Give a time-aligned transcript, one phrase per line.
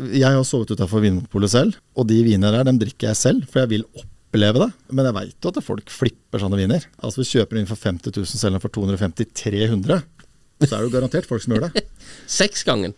[0.00, 3.60] Jeg har sovet utafor Vinmonopolet selv, og de vinene der dem drikker jeg selv, for
[3.62, 4.70] jeg vil oppleve det.
[4.90, 6.86] Men jeg veit jo at folk flipper sånne viner.
[7.04, 10.00] Altså du kjøper inn for 50 000, selger den for 250-300,
[10.62, 11.84] så er det jo garantert folk som gjør det.
[12.40, 12.96] Seksgangen.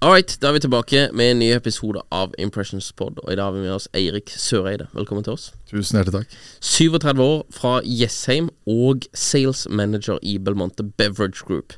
[0.00, 3.16] Alright, da er vi tilbake med en ny episode av Impressions Pod.
[3.24, 4.84] Og i dag har vi med oss Eirik Søreide.
[4.94, 5.48] Velkommen til oss.
[5.66, 6.36] Tusen hjertelig takk.
[6.62, 11.74] 37 år fra Jessheim og sales manager i Belmonte Beverage Group.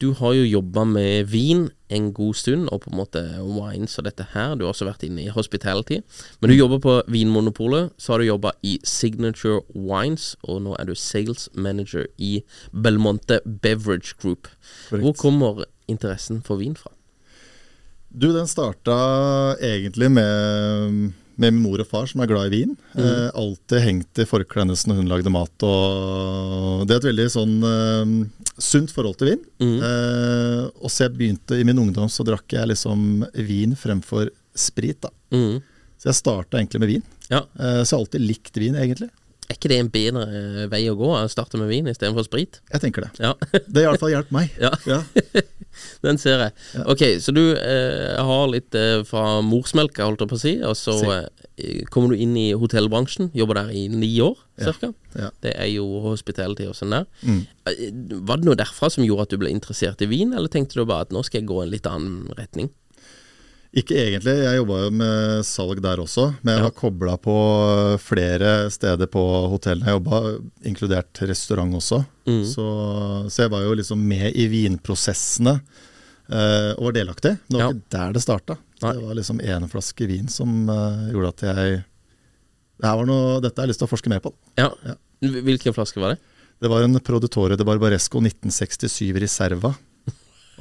[0.00, 4.08] Du har jo jobba med vin en god stund, og på en måte wines og
[4.08, 4.56] dette her.
[4.56, 6.00] Du har også vært inne i hospitality.
[6.40, 7.92] Men du jobber på Vinmonopolet.
[8.00, 12.40] Så har du jobba i Signature Wines, og nå er du sales manager i
[12.72, 14.48] Belmonte Beverage Group.
[14.88, 16.96] Hvor kommer interessen for vin fra?
[18.12, 18.94] Du, den starta
[19.64, 22.74] egentlig med, med min mor og far, som er glad i vin.
[22.92, 25.64] Eh, alltid hengt i forkleet hennes når hun lagde mat.
[25.64, 28.12] Og det er et veldig sånn eh,
[28.60, 29.42] sunt forhold til vin.
[29.64, 35.00] Eh, og så jeg begynte i min ungdom, så drakk jeg liksom vin fremfor sprit.
[35.00, 35.12] da.
[35.32, 35.62] Mm.
[36.02, 37.08] Så jeg starta egentlig med vin.
[37.30, 37.44] Ja.
[37.56, 39.08] Eh, så jeg har alltid likt vin, egentlig.
[39.52, 41.08] Er ikke det en bedre eh, vei å gå?
[41.12, 42.62] Å starte med vin istedenfor sprit?
[42.72, 43.10] Jeg tenker det.
[43.20, 43.34] Ja.
[43.52, 44.54] Det har i hvert fall hjulpet meg.
[44.64, 44.72] Ja.
[44.88, 45.02] Ja.
[46.04, 46.52] Den ser jeg.
[46.84, 50.74] Ok, så du eh, har litt eh, fra morsmelka, holdt jeg på å si, og
[50.76, 53.30] så eh, kommer du inn i hotellbransjen.
[53.36, 54.90] Jobber der i ni år, Ja, cirka.
[55.16, 55.30] ja.
[55.42, 57.06] Det er jo hospitality og sånn der.
[57.24, 57.40] Mm.
[57.72, 57.82] Eh,
[58.20, 60.84] Var det noe derfra som gjorde at du ble interessert i vin, eller tenkte du
[60.84, 62.68] bare at nå skal jeg gå en litt annen retning?
[63.72, 67.36] Ikke egentlig, jeg jobba jo med salg der også, men jeg har kobla på
[68.04, 70.18] flere steder på hotellene jeg jobba,
[70.68, 72.02] inkludert restaurant også.
[72.28, 72.42] Mm.
[72.50, 72.66] Så,
[73.32, 77.32] så jeg var jo liksom med i vinprosessene uh, og var delaktig.
[77.48, 77.70] Det var Ja.
[77.72, 78.58] ikke der det starta.
[78.82, 81.80] Det var liksom én flaske vin som uh, gjorde at jeg
[82.82, 84.32] det var noe, Dette har jeg lyst til å forske mer på.
[84.58, 84.68] Ja.
[84.84, 84.96] Ja.
[85.22, 86.20] Hvilken flaske var det?
[86.62, 89.72] Det var en Produttore de Barbaresco 1967 Reserva.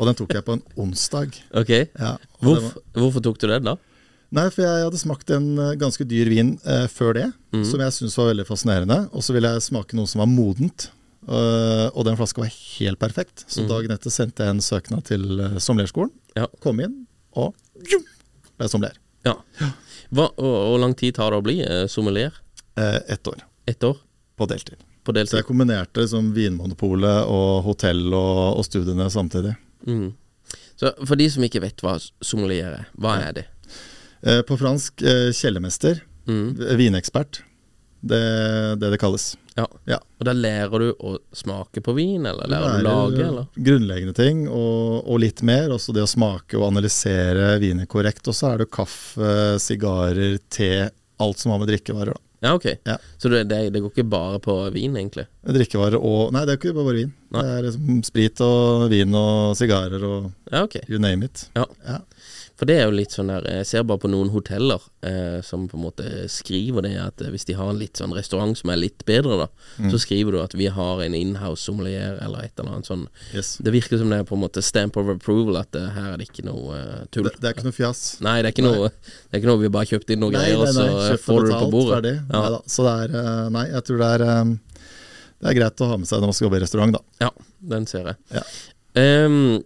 [0.02, 1.36] Og den tok jeg på en onsdag.
[1.62, 1.70] Ok.
[1.78, 3.76] Ja, Hvorf, var- hvorfor tok du den da?
[4.34, 7.26] Nei, for jeg hadde smakt en eh, ganske dyr vin eh, før det,
[7.68, 8.98] som jeg syntes var veldig fascinerende.
[9.12, 10.88] Og så ville jeg smake noe som var modent.
[11.28, 13.44] eh, og den flaska var helt perfekt.
[13.52, 16.10] Så dagen etter sendte jeg en søknad til uh, sommelierskolen.
[16.40, 16.48] Ja.
[16.64, 16.96] Kom inn,
[17.38, 17.54] og
[17.92, 18.06] jum,
[18.58, 18.98] ble sommelier.
[19.28, 19.36] ja.
[20.12, 22.32] Hva, og, Hvor lang tid tar det å bli eh, sommelier?
[22.80, 24.00] Eh, Ett år Et år?
[24.40, 24.80] på deltid.
[25.06, 25.32] På deltid.
[25.36, 29.54] Så jeg kombinerte liksom Vinmonopolet og hotell og, og studiene samtidig.
[29.88, 30.14] Mm.
[30.80, 33.46] Så For de som ikke vet hva sommelier er, hva er det?
[34.22, 36.04] Eh, på fransk eh, kjellermester.
[36.28, 36.58] Mm.
[36.78, 37.44] Vinekspert.
[38.02, 38.22] Det
[38.82, 39.36] det det kalles.
[39.58, 39.68] Ja.
[39.86, 40.00] Ja.
[40.20, 43.48] Og da lærer du å smake på vin, eller lærer du å lage, eller?
[43.56, 45.74] Grunnleggende ting, og, og litt mer.
[45.76, 48.26] Også det å smake og analysere viner korrekt.
[48.32, 50.90] Og så er det kaffe, sigarer, te,
[51.22, 52.16] alt som har med drikkevarer.
[52.16, 52.31] da.
[52.42, 52.66] Ja, ok.
[52.84, 52.98] Ja.
[53.22, 55.28] Så det, det, det går ikke bare på vin, egentlig?
[55.46, 57.12] Drikkevarer og Nei, det er ikke bare vin.
[57.36, 57.44] Nei.
[57.46, 60.82] Det er liksom sprit og vin og sigarer og Ja, okay.
[60.90, 61.46] you name it.
[61.56, 61.68] Ja.
[61.86, 62.00] Ja.
[62.62, 65.64] For det er jo litt sånn der Jeg ser bare på noen hoteller eh, som
[65.66, 68.70] på en måte skriver det at eh, hvis de har en litt sånn restaurant som
[68.70, 69.48] er litt bedre, da,
[69.82, 69.88] Mm.
[69.90, 73.08] så skriver du at vi har en inhouse sommelier eller et eller annet sånn.
[73.34, 73.56] Yes.
[73.64, 76.20] Det virker som det er på en måte stamp of approval, at eh, her er
[76.22, 77.26] det ikke noe uh, tull.
[77.30, 78.02] Det, det er ikke noe fjas.
[78.22, 80.60] Nei, det er ikke noe Det er ikke noe vi bare kjøpte inn noen greier,
[80.62, 81.96] og så eh, får du det på bordet.
[81.96, 82.14] Ferdig.
[82.20, 82.44] Ja.
[82.46, 82.62] Neida.
[82.76, 84.54] Så det er uh, Nei, jeg tror det er um,
[85.42, 87.04] Det er greit å ha med seg når man skal jobbe i restaurant, da.
[87.26, 87.32] Ja,
[87.74, 88.22] den ser jeg.
[88.38, 88.46] Ja.
[89.02, 89.64] Ehm,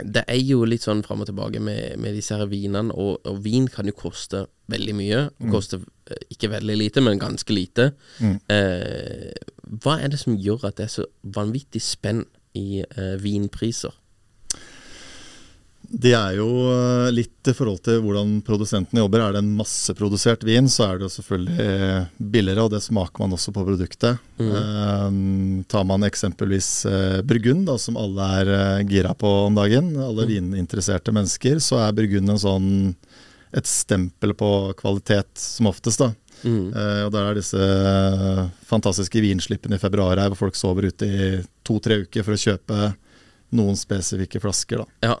[0.00, 3.40] det er jo litt sånn fram og tilbake med, med disse her vinene, og, og
[3.44, 5.22] vin kan jo koste veldig mye.
[5.38, 5.50] Mm.
[5.52, 7.90] koste eh, ikke veldig lite, men ganske lite.
[8.22, 9.32] Eh,
[9.82, 12.24] hva er det som gjør at det er så vanvittig spenn
[12.58, 13.94] i eh, vinpriser?
[15.92, 19.20] Det er jo eh, litt i forhold til hvordan produsentene jobber.
[19.26, 23.20] Er det en masseprodusert vin, så er det jo selvfølgelig eh, billigere, og det smaker
[23.20, 24.22] man også på produktet.
[24.40, 25.18] Eh,
[25.68, 30.26] tar man eksempelvis eh, Burgund, da, som alle er eh, gira på om dagen, alle
[30.30, 32.72] vininteresserte mennesker, så er Burgund en sånn
[33.52, 34.48] et stempel på
[34.78, 36.00] kvalitet som oftest.
[36.00, 36.14] da.
[36.72, 37.68] Eh, og der er disse
[38.66, 41.30] fantastiske vinslippene i februar her, hvor folk sover ute i
[41.66, 42.80] to-tre uker for å kjøpe
[43.52, 44.82] noen spesifikke flasker.
[44.82, 45.12] da.
[45.12, 45.16] Ja.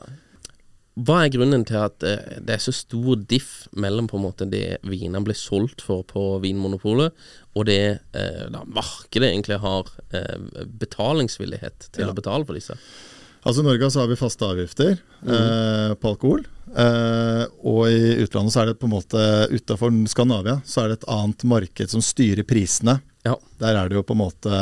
[0.92, 4.44] Hva er grunnen til at eh, det er så stor diff mellom på en måte
[4.52, 7.14] det vinene blir solgt for på Vinmonopolet,
[7.56, 7.78] og det
[8.12, 10.36] eh, da markedet egentlig har eh,
[10.66, 12.10] betalingsvillighet til Ja.
[12.12, 12.76] å betale for disse?
[13.42, 16.44] Altså I Norge så har vi faste avgifter eh, på alkohol.
[16.76, 21.00] Eh, og i utlandet så er det på en måte utafor Skandinavia så er det
[21.00, 23.00] et annet marked som styrer prisene.
[23.26, 23.34] Ja.
[23.58, 24.60] Der er det jo på en måte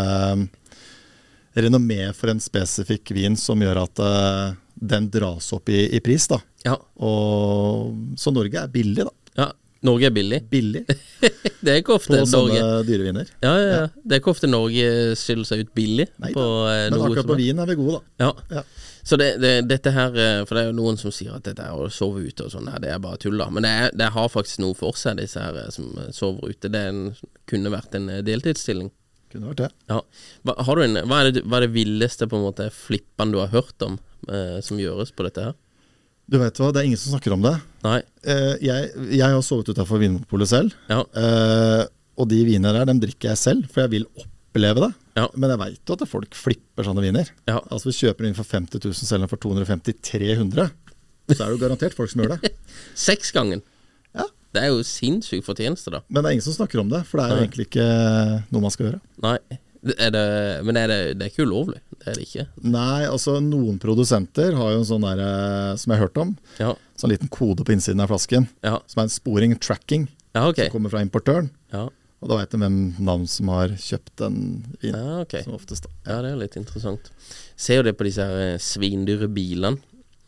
[1.55, 6.29] renommé for en spesifikk vin som gjør at uh, den dras opp i, i pris.
[6.31, 6.41] da.
[6.67, 6.77] Ja.
[7.07, 9.13] Og, så Norge er billig, da.
[9.45, 9.51] ja.
[9.81, 10.43] Norge er billig.
[10.51, 10.83] Billig
[11.65, 13.31] Det er ikke ofte på sånne Norge dyre viner.
[13.41, 13.87] ja, ja, ja.
[13.97, 17.39] Det er ikke ofte Norge skiller seg ut billig Nei på eh, Men akkurat på
[17.39, 18.27] vin er vi gode, da.
[18.27, 18.59] Ja.
[18.61, 18.65] Ja.
[19.01, 21.65] Så det, det, dette her eh, For det er jo noen som sier at dette
[21.65, 23.49] er å sove ute og sånn, det er bare tull, da.
[23.49, 26.69] Men det, er, det har faktisk noe for seg, disse her som sover ute.
[26.69, 27.03] Det en,
[27.49, 28.93] kunne vært en deltidsstilling.
[29.31, 29.71] Kunne vært det.
[29.91, 30.01] Ja.
[30.47, 33.35] Hva, har du en, hva, er det, hva er det villeste på en måte flippene
[33.35, 35.59] du har hørt om eh, som gjøres på dette her?
[36.31, 37.55] Du vet hva, det er ingen som snakker om det.
[37.87, 38.01] Nei?
[38.23, 40.75] Eh, jeg, jeg har sovet utafor Vinmonopolet selv.
[40.91, 41.01] Ja.
[41.03, 41.85] Eh,
[42.21, 44.91] og de vinene der, dem drikker jeg selv, for jeg vil oppleve det.
[45.19, 45.27] Ja.
[45.35, 47.31] Men jeg veit jo at folk flipper sånne viner.
[47.51, 47.59] Ja.
[47.71, 50.71] Altså vi kjøper inn for 50 000, selger den for 250-300,
[51.31, 52.53] så er det jo garantert folk som gjør det.
[53.09, 53.63] Seksgangen.
[53.63, 53.77] Ja.
[54.53, 56.01] Det er jo sinnssyk fortjeneste, da.
[56.09, 57.89] Men det er ingen som snakker om det, for det er jo egentlig ikke
[58.51, 59.01] noe man skal gjøre.
[59.23, 59.37] Nei.
[59.97, 60.25] Er det,
[60.69, 61.79] men er det, det er ikke ulovlig?
[62.01, 62.43] Det er det ikke.
[62.69, 66.35] Nei, altså noen produsenter har jo en sånn der, eh, som jeg har hørt om,
[66.59, 66.75] Ja.
[67.01, 70.57] sånn liten kode på innsiden av flasken, Ja, som er en sporing, tracking, ja ok.
[70.67, 71.49] som kommer fra importøren.
[71.73, 71.89] Ja,
[72.21, 74.37] Og da veit de hvem navn som har kjøpt den
[74.83, 75.01] vinen.
[75.01, 75.39] ja ok.
[75.45, 76.17] Som oftest, Ja.
[76.17, 77.09] Ja, det er litt interessant.
[77.57, 79.79] Ser jo det på disse her eh, svindyre bilene.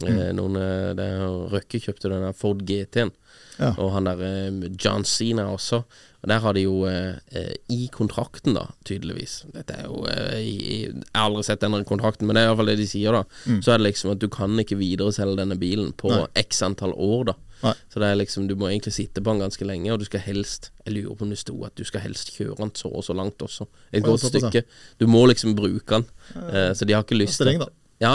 [0.09, 3.13] Eh, noen, eh, Røkke kjøpte den der Ford GT-en,
[3.59, 3.75] Ja.
[3.79, 5.83] og han der eh, John Cena også.
[6.23, 10.93] Og Der har de jo eh, i kontrakten, da, tydeligvis Dette er jo eh, Jeg
[11.17, 13.25] har aldri sett denne kontrakten, men det er iallfall det de sier, da.
[13.61, 16.29] Så er det liksom at du kan ikke videreselge denne bilen på Nei.
[16.45, 17.35] x antall år, da.
[17.63, 17.75] Nei.
[17.91, 20.23] Så det er liksom du må egentlig sitte på den ganske lenge, og du skal
[20.25, 23.05] helst Jeg lurer på om det sto at du skal helst kjøre den så og
[23.07, 23.67] så langt også.
[23.93, 24.65] Et godt stykke.
[24.99, 26.07] Du må liksom bruke den.
[26.39, 27.69] Eh, så de har ikke lyst da.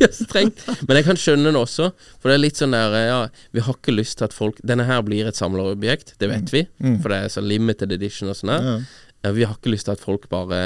[0.00, 0.62] Ja, strengt.
[0.88, 1.90] Men jeg kan skjønne det også.
[2.18, 3.18] For det er litt sånn der eh, Ja,
[3.54, 6.64] vi har ikke lyst til at folk Denne her blir et samlerobjekt, det vet vi.
[7.02, 8.64] For det er så limited edition og sånn her.
[8.64, 8.86] Mm.
[9.24, 9.30] Ja.
[9.36, 10.58] Vi har ikke lyst til at folk bare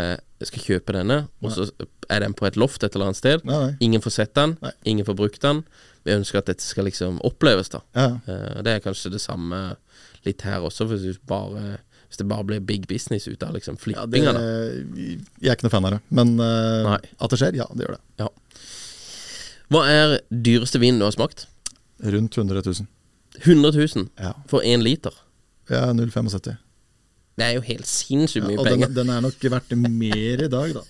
[0.42, 1.66] skal kjøpe denne, og så
[2.10, 3.44] er den på et loft et eller annet sted.
[3.46, 3.74] Nei, nei.
[3.86, 4.72] Ingen får sett den, Nei.
[4.90, 5.60] ingen får brukt den.
[6.06, 7.80] Vi ønsker at dette skal liksom oppleves, da.
[7.98, 8.08] Ja.
[8.26, 9.60] Uh, Det er kanskje det samme
[10.26, 11.76] litt her også, hvis, bare,
[12.08, 14.34] hvis det bare blir big business ut av liksom flippinga.
[14.34, 14.42] ja,
[15.38, 16.00] jeg er ikke noe fan av det.
[16.18, 18.02] Men uh, at det skjer, ja, det gjør det.
[18.24, 18.30] Ja.
[19.72, 21.46] Hva er dyreste vinen du har smakt?
[22.04, 22.86] Rundt 100 000.
[23.44, 25.12] 100 000 Ja, for én liter.
[25.70, 26.56] ja 0,75.
[27.38, 28.94] Det er jo helt sinnssykt Ja, mye og den, penger.
[28.96, 30.80] den er nok verdt mer i dag, da.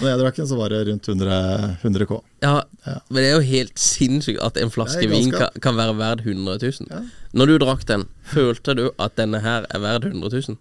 [0.00, 2.18] Når jeg drakk den, så var det rundt 100, 100 K.
[2.44, 2.54] Ja,
[2.86, 2.94] Ja.
[3.10, 5.60] Men det er jo helt sinnssykt at en flaske Det er vin kan, galskap.
[5.62, 6.88] kan være verd 100 000.
[6.90, 7.00] Ja.
[7.34, 10.56] Når du drakk den, følte du at denne her er verd 100 000?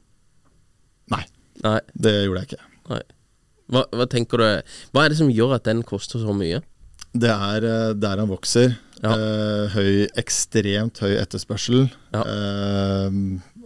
[1.12, 1.24] Nei,
[1.64, 1.80] Nei.
[1.94, 2.64] det gjorde jeg ikke.
[2.90, 3.02] nei.
[3.72, 4.44] Hva, hva tenker du
[4.92, 6.62] Hva er det som gjør at den koster så mye?
[7.12, 8.76] Det er eh, der han vokser.
[9.02, 9.16] Ja.
[9.16, 11.88] Eh, høy, ekstremt høy etterspørsel.
[12.14, 12.22] Ja.
[12.22, 13.18] Eh,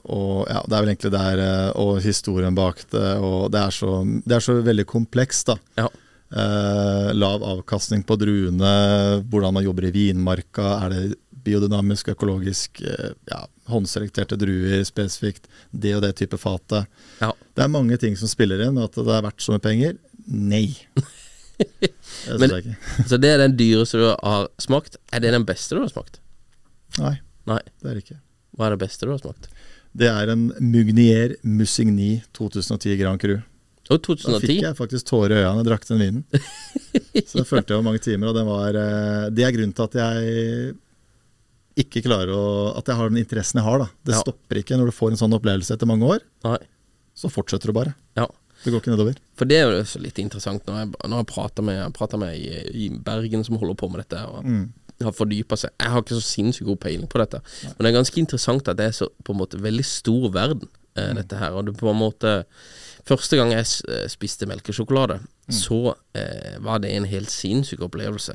[0.05, 3.07] og ja, det er vel egentlig der eh, Og historien bak det.
[3.25, 3.91] Og det er så,
[4.25, 5.57] det er så veldig komplekst, da.
[5.81, 5.89] Ja.
[6.35, 8.71] Eh, lav avkastning på druene,
[9.29, 10.71] hvordan man jobber i vinmarka.
[10.85, 11.03] Er det
[11.45, 15.49] biodynamisk, økologisk, eh, ja, håndselekterte druer spesifikt?
[15.71, 16.89] Det og det type fatet.
[17.21, 17.33] Ja.
[17.55, 18.81] Det er mange ting som spiller inn.
[18.81, 19.99] At det er verdt så mye penger?
[20.25, 20.67] Nei.
[22.41, 22.75] Men-
[23.07, 24.97] Så det er den dyreste du har smakt.
[25.13, 26.19] Er det den beste du har smakt?
[26.99, 27.17] Nei,
[27.49, 27.59] Nei.
[27.81, 28.19] det er det ikke.
[28.55, 29.49] Hva er det beste du har smakt?
[29.95, 33.37] Det er en Mugnier Musigny 2010 Grand Cru.
[33.93, 36.23] Og Da fikk jeg faktisk tårer i øynene da jeg drakk den vinen.
[37.29, 39.97] Så det følte jeg over mange timer, og var eh, Det er grunnen til at
[39.99, 40.73] jeg
[41.85, 42.43] ikke klarer å
[42.79, 43.87] At jeg har den interessen jeg har, da.
[44.07, 44.21] Det Ja.
[44.23, 46.23] stopper ikke når du får en sånn opplevelse etter mange år.
[46.47, 46.57] Nei.
[47.15, 47.93] Så fortsetter du bare.
[48.17, 48.25] Ja.
[48.65, 49.19] Det går ikke nedover.
[49.37, 52.17] For det er jo også litt interessant når jeg, når jeg prater med, jeg prater
[52.17, 54.23] med i, i Bergen som holder på med dette.
[54.25, 54.73] Og Mm.
[55.03, 55.69] har fordypa seg.
[55.79, 58.77] Jeg har ikke så sinnssykt god peiling på dette, men det er ganske interessant at
[58.79, 61.15] det er så på en måte veldig stor verden, eh, Mm.
[61.19, 61.51] dette her.
[61.51, 62.45] Og det på en måte
[63.05, 65.53] Første gang jeg eh, spiste melkesjokolade, Mm.
[65.53, 68.33] så eh, var det en helt sinnssyk opplevelse.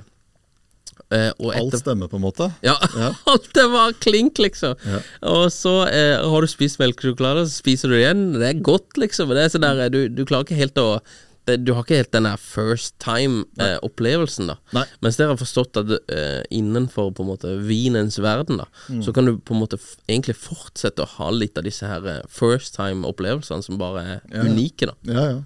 [1.10, 2.50] Eh, Alt stemmer, på en måte.
[2.62, 2.76] ja,
[3.32, 4.76] alt det var klink, liksom.
[5.22, 8.22] Og så eh, har du spist melkesjokolade, så spiser du det igjen.
[8.38, 9.28] Det er godt, liksom.
[9.34, 11.00] Det er sånn der, du, du klarer ikke helt å
[11.48, 14.56] det, Du har ikke helt den der first time-opplevelsen, da.
[14.76, 14.82] Nei.
[15.02, 19.02] Mens dere har forstått at eh, innenfor på en måte vinens verden, da, Mm.
[19.06, 19.78] så kan du på en måte
[20.08, 24.42] egentlig fortsette å ha litt av disse her eh, first time-opplevelsene som bare er Ja.
[24.44, 24.94] unike, da.
[25.08, 25.40] Ja, ja.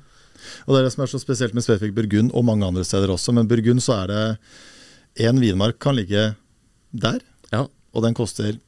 [0.67, 3.09] Og det er det som er så spesielt med Svefik Burgund, og mange andre steder
[3.15, 3.33] også.
[3.33, 4.39] Men Burgund så er det
[5.21, 6.35] én vinmark kan ligge
[6.93, 7.21] der,
[7.53, 7.67] Ja.
[7.95, 8.59] og den koster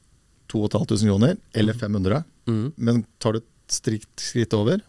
[0.49, 2.25] 2500 kroner, eller 500.
[2.47, 2.73] Mm.
[2.77, 4.81] Men tar du et strikt skritt over,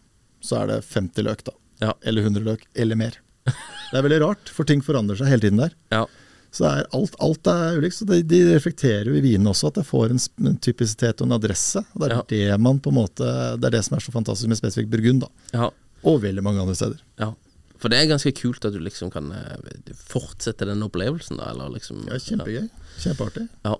[0.41, 1.51] så er det 50 løk, da.
[1.81, 1.93] Ja.
[2.03, 3.17] Eller 100 løk, eller mer.
[3.45, 5.73] Det er veldig rart, for ting forandrer seg hele tiden der.
[5.93, 6.05] Ja.
[6.51, 7.95] Så er alt, alt er ulikt.
[7.99, 11.27] Så de, de reflekterer jo i vinene også, at det får en, en typisitet og
[11.27, 11.81] en adresse.
[11.93, 12.23] Og det er Ja.
[12.29, 13.25] det man på en måte
[13.59, 15.29] Det er det som er så fantastisk med spesifikt Burgund, da.
[15.53, 15.69] ja.
[16.07, 16.99] Og veldig mange andre steder.
[17.19, 17.31] Ja.
[17.81, 21.51] For det er ganske kult at du liksom kan eh, fortsette den opplevelsen, da.
[21.53, 22.67] Eller liksom Ja, kjempegøy.
[23.03, 23.47] Kjempeartig.
[23.67, 23.77] Ja.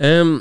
[0.00, 0.38] Um,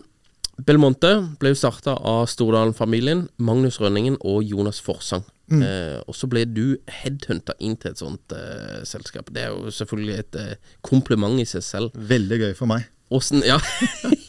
[0.60, 5.24] Belmonte ble jo starta av Stordalen-familien, Magnus Rønningen og Jonas Forsang.
[5.50, 9.32] Eh, og så ble du headhunta inn til et sånt uh, selskap.
[9.34, 11.96] Det er jo selvfølgelig et uh, kompliment i seg selv.
[12.12, 12.86] Veldig gøy for meg.
[13.10, 13.58] Åssen ja.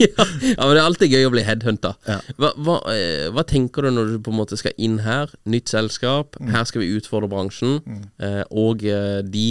[0.00, 0.25] ja.
[0.25, 1.94] men det er alltid gøy å bli headhunta.
[2.08, 2.18] Ja.
[2.40, 5.32] Hva, hva, eh, hva tenker du når du på en måte skal inn her?
[5.44, 7.80] Nytt selskap, her skal vi utfordre bransjen,
[8.22, 9.46] eh, og eh, de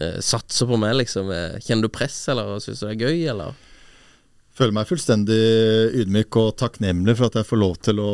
[0.00, 1.32] eh, satser på meg, liksom.
[1.32, 3.56] Eh, Kjenner du press, eller syns du det er gøy, eller?
[4.60, 5.36] Føler meg fullstendig
[6.02, 8.10] ydmyk og takknemlig for at jeg får lov til å,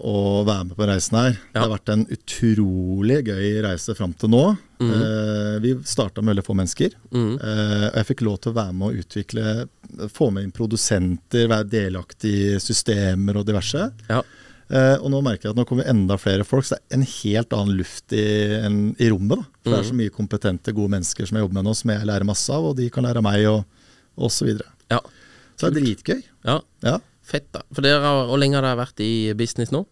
[0.00, 0.14] å
[0.48, 1.34] være med på reisen her.
[1.52, 4.40] Det har vært en utrolig gøy reise fram til nå.
[4.80, 6.96] Eh, vi starta med veldig få mennesker.
[7.12, 9.54] Eh, og jeg fikk lov til å være med å utvikle,
[10.16, 13.90] få med inn produsenter, være delaktig i systemer og diverse.
[14.08, 14.24] Ja.
[14.72, 17.10] Eh, og nå merker jeg at nå kommer enda flere folk, så det er en
[17.20, 18.26] helt annen luft i,
[18.64, 19.42] en, i rommet.
[19.42, 19.60] da.
[19.60, 22.08] For det er så mye kompetente, gode mennesker som jeg jobber med nå, som jeg
[22.08, 24.72] lærer masse av, og de kan lære av meg, og, og så videre.
[24.88, 25.04] Ja.
[25.51, 26.22] Så det er dritgøy.
[26.44, 26.60] ja.
[26.82, 26.98] Ja.
[27.22, 27.60] Fett, da.
[27.72, 29.84] For dere, har- Hvor lenge har dere vært i business nå?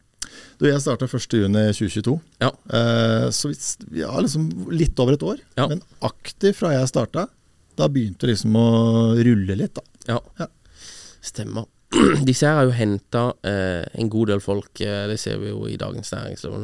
[0.59, 2.50] Du, jeg starta 1.6.2022, Ja.
[2.71, 3.49] eh, så
[3.91, 5.39] vi, har liksom litt over et år.
[5.57, 5.67] Ja.
[5.69, 7.29] Men aktivt fra jeg starta.
[7.77, 9.83] Da begynte det liksom å rulle litt, da.
[10.09, 10.19] Ja.
[10.39, 10.47] Ja.
[11.23, 11.67] Stemmer.
[12.25, 15.65] Disse her har jo henta eh, en god del folk, eh, det ser vi jo
[15.67, 16.55] i Dagens Næringsliv.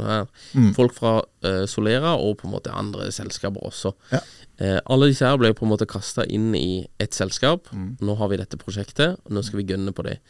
[0.54, 0.68] Mm.
[0.76, 3.90] Folk fra eh, Solera og på en måte andre selskaper også.
[4.12, 4.20] Ja.
[4.62, 7.66] Eh, alle disse her ble på en måte kasta inn i ett selskap.
[7.74, 7.96] Mm.
[8.06, 10.20] Nå har vi dette prosjektet, og nå skal vi gønne på det.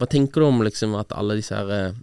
[0.00, 2.02] Hva tenker du om liksom at alle disse her eh,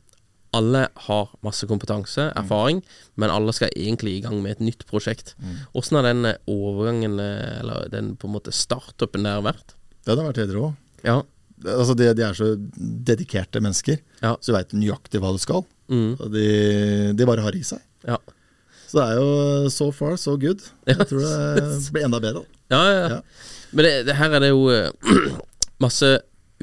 [0.54, 2.38] alle har masse kompetanse, Mm.
[2.44, 2.84] erfaring,
[3.18, 5.34] men alle skal egentlig i gang med et nytt prosjekt.
[5.42, 5.56] Mm.
[5.82, 9.74] Åssen har den eh, overgangen, eller den på en måte startupen der vært?
[10.06, 10.68] Det hadde vært helt rå.
[11.04, 11.24] Ja.
[11.66, 12.52] Altså, de, de er så
[13.08, 14.36] dedikerte mennesker, Ja.
[14.40, 15.64] så du veit nøyaktig hva du skal.
[15.92, 16.14] Mm.
[16.34, 16.48] De,
[17.18, 17.82] de bare har i seg.
[18.08, 18.18] Ja.
[18.88, 20.62] Så det er jo so far, so good.
[20.86, 21.66] Jeg tror det
[21.96, 22.44] blir enda bedre.
[22.74, 23.22] Ja, ja.
[23.74, 24.92] Men det, det her er det jo eh,
[25.84, 26.12] masse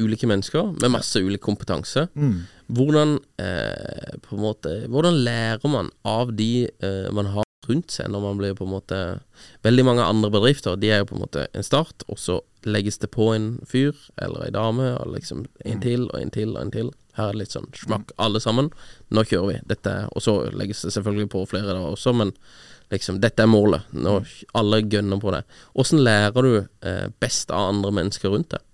[0.01, 2.07] ulike mennesker med masse ulik kompetanse.
[2.15, 2.45] Mm.
[2.71, 8.41] Hvordan eh, måte Hvordan lærer man av de eh, man har rundt seg, når man
[8.41, 9.01] blir på en måte
[9.65, 12.99] Veldig mange andre bedrifter De er jo på en måte en start, og så legges
[13.01, 16.59] det på en fyr eller ei dame, og liksom en til og en til og
[16.61, 16.91] en til.
[17.17, 18.69] Her er det litt sånn smakk, alle sammen.
[19.09, 19.61] Nå kjører vi.
[19.71, 22.35] Dette Og så legges det selvfølgelig på flere da også, men
[22.93, 23.89] liksom dette er målet.
[23.97, 24.19] Nå
[24.61, 25.41] alle gønner på det.
[25.73, 28.67] Åssen lærer du eh, best av andre mennesker rundt deg?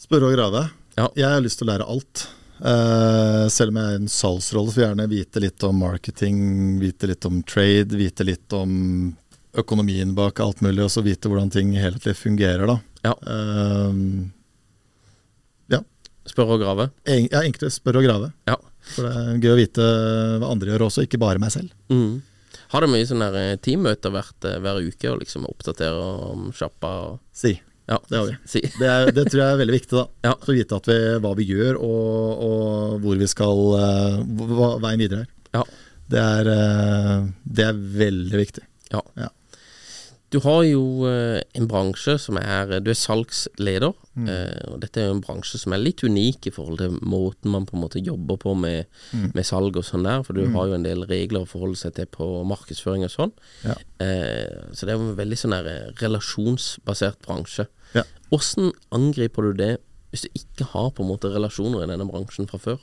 [0.00, 0.66] Spørre og grave.
[0.96, 1.10] Ja.
[1.16, 2.26] Jeg har lyst til å lære alt.
[2.60, 5.80] Eh, selv om jeg er i en salgsrolle, så vil jeg gjerne vite litt om
[5.82, 6.38] marketing,
[6.80, 9.16] vite litt om trade, vite litt om
[9.58, 12.78] økonomien bak alt mulig, og så vite hvordan ting helhetlig fungerer, da.
[13.04, 13.12] Ja.
[13.22, 14.24] Uh,
[15.70, 15.80] ja.
[16.26, 16.88] Spørre og grave?
[17.06, 18.30] En, ja, egentlig spørre og grave.
[18.50, 18.56] Ja.
[18.94, 19.84] For det er gøy å vite
[20.42, 21.70] hva andre gjør også, ikke bare meg selv.
[21.92, 22.22] Mm.
[22.74, 26.90] Har du mye sånne eh, teammøter hvert, hver uke og liksom oppdatere om sjappa?
[27.10, 27.54] og- Si.
[27.86, 28.36] Ja, Det har vi.
[28.48, 28.60] Si.
[28.78, 30.04] Det, er, det tror jeg er veldig viktig, da.
[30.30, 30.34] Ja.
[30.40, 34.20] For å vite at vi, hva vi gjør, og, og hvor vi skal eh,
[34.54, 35.32] hva veien videre er.
[35.58, 35.64] Ja.
[36.14, 37.26] Det er, eh,
[37.58, 38.64] det er veldig viktig.
[38.94, 39.02] Ja.
[39.20, 39.30] Ja.
[40.34, 44.28] Du har jo eh, en bransje som er Du er salgsleder, Mm.
[44.30, 47.50] eh, og dette er jo en bransje som er litt unik i forhold til måten
[47.50, 49.32] man på en måte jobber på med, Mm.
[49.34, 51.94] med salg og sånn der, for du har jo en del regler å forholde seg
[51.94, 53.32] til på markedsføring og sånn.
[53.64, 53.74] Ja.
[53.98, 57.66] Eh, så det er jo en veldig sånn der eh, relasjonsbasert bransje.
[57.94, 58.02] Ja.
[58.30, 59.72] Hvordan angriper du det
[60.12, 62.78] hvis du ikke har på en måte relasjoner i denne bransjen fra før?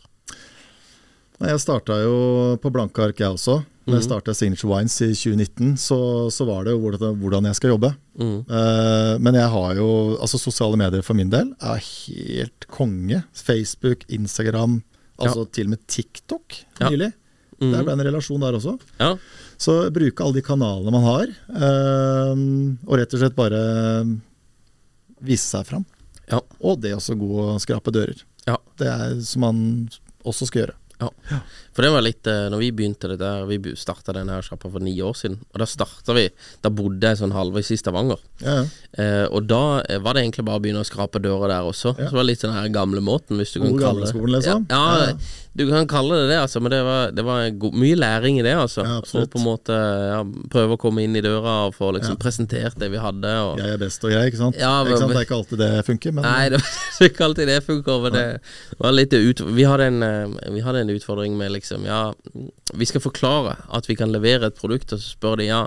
[1.42, 3.62] Jeg starta jo på blanke ark, jeg også.
[3.88, 5.98] Når jeg starta Signature Wines i 2019, så,
[6.30, 7.90] så var det jo hvordan, jeg skal jobbe.
[8.22, 9.88] Eh, men jeg har jo
[10.22, 13.24] Altså sosiale medier for min del er helt konge.
[13.34, 14.84] Facebook, Instagram,
[15.18, 16.90] altså til og med TikTok Ja.
[16.92, 17.12] nylig.
[17.62, 18.76] Der ble en relasjon der også.
[19.00, 19.16] Ja.
[19.62, 22.34] Så bruke alle de kanalene man har, uh,
[22.88, 23.60] og rett og slett bare
[25.22, 25.86] vise seg fram.
[26.32, 26.40] Ja.
[26.64, 28.24] Og det også god å skrape dører.
[28.48, 28.58] Ja.
[28.82, 29.60] Det er som man
[30.26, 30.78] også skal gjøre.
[31.02, 31.40] Ja.
[31.72, 34.68] For det var litt eh, Når vi begynte det der Vi starta denne her sjappa
[34.70, 35.38] for ni år siden.
[35.54, 36.26] Og da starta vi
[36.62, 38.20] Da bodde jeg sånn halvveis i Stavanger.
[38.44, 38.66] Ja, ja.
[39.00, 41.94] Eh, og da eh, var det egentlig bare å begynne å skrape døra der også.
[41.96, 44.66] Så det var litt sånn her gamle måten, hvis du kan kalle det skolen, liksom?
[44.68, 45.38] Ja, Ja, ja, ja.
[45.56, 46.60] du kan kalle det det, altså.
[46.60, 48.84] Men det var, det var mye læring i det, altså.
[48.84, 50.20] Ja, og på en måte ja,
[50.52, 53.32] prøve å komme inn i døra og få liksom presentert det vi hadde.
[53.48, 54.60] Og, Jeg er best og jeg, ikke sant?
[54.60, 55.16] Ja, ikke sant?
[55.16, 58.04] Det er ikke alltid det funker, men Nei, det var ikke alltid det funker.
[58.10, 58.28] Men det
[58.84, 62.14] var litt ut, vi, hadde en, eh, vi hadde en utfordring med liksom Ja,
[62.74, 65.64] vi skal forklare at vi kan levere et produkt, og så spør de ja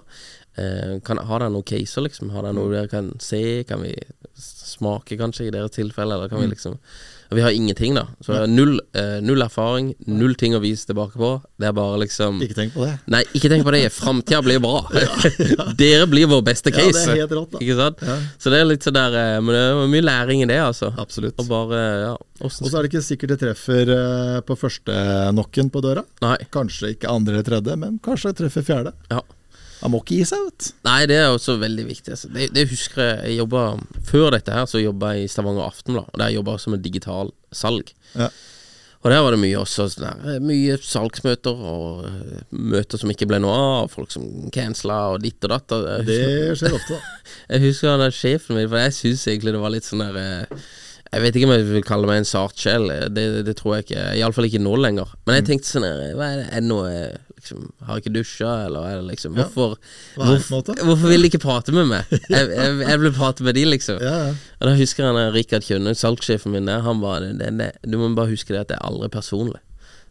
[0.60, 2.32] eh, kan, Har dere noen caser, liksom?
[2.34, 3.64] Har dere noe dere kan se?
[3.68, 3.94] Kan vi
[4.34, 6.16] smake, kanskje, i deres tilfelle?
[6.16, 8.06] Eller kan vi liksom og Vi har ingenting, da.
[8.20, 11.30] Så null, eh, null erfaring, null ting å vise tilbake på.
[11.58, 12.92] Det er bare liksom ikke tenk på det.
[13.10, 13.82] Nei, ikke tenk på det.
[13.94, 14.82] Framtida blir bra.
[15.80, 16.92] Dere blir vår beste case.
[16.92, 17.62] Ja, det er helt rått, da.
[17.64, 18.04] Ikke sant?
[18.06, 18.18] Ja.
[18.38, 20.92] Så det er litt sånn der eh, Men det er mye læring i det, altså.
[21.00, 21.38] Absolutt.
[21.40, 24.98] Og bare ja, Og så er det ikke sikkert det treffer eh, på første
[25.34, 26.04] knocken på døra.
[26.24, 26.36] Nei.
[26.54, 28.94] Kanskje ikke andre eller tredje, men kanskje det treffer fjerde.
[29.10, 29.24] Ja.
[29.84, 30.70] Han må ikke gi seg, vet.
[30.88, 32.14] Nei, det er også veldig viktig.
[32.16, 32.30] Altså.
[32.32, 36.08] Det, det husker jeg jeg jobbet, Før dette her så jobba jeg i Stavanger Aftenblad,
[36.10, 37.92] og der jobba jeg også med digital salg.
[38.16, 38.30] Ja.
[39.04, 43.26] Og der var det mye også sånn der, Mye salgsmøter og eh, møter som ikke
[43.28, 44.24] ble noe av, folk som
[44.54, 45.74] cancela og ditt og datt.
[45.76, 46.16] og Det
[46.56, 47.18] skjer ofte, da.
[47.52, 50.64] Jeg husker han sjefen min, for jeg syns egentlig det var litt sånn der eh,
[51.12, 53.84] Jeg vet ikke om jeg vil kalle meg en sart sjel, det, det tror jeg
[53.90, 54.06] ikke.
[54.22, 55.12] Iallfall ikke nå lenger.
[55.26, 55.36] Men Mm.
[55.42, 59.06] jeg tenkte sånn der, Hva er det, eh, liksom, Har ikke dusja, eller er det
[59.12, 59.44] liksom Ja.
[59.44, 59.76] Hvorfor,
[60.16, 62.10] hvorfor, hvorfor vil de ikke prate med meg?
[62.32, 64.00] Jeg, jeg, jeg vil prate med de, liksom.
[64.02, 64.34] Ja, ja.
[64.60, 68.08] Og da husker jeg Rikard Kjønne, salgssjefen min der, han bare det, det, Du må
[68.16, 69.60] bare huske det at det er aldri personlig.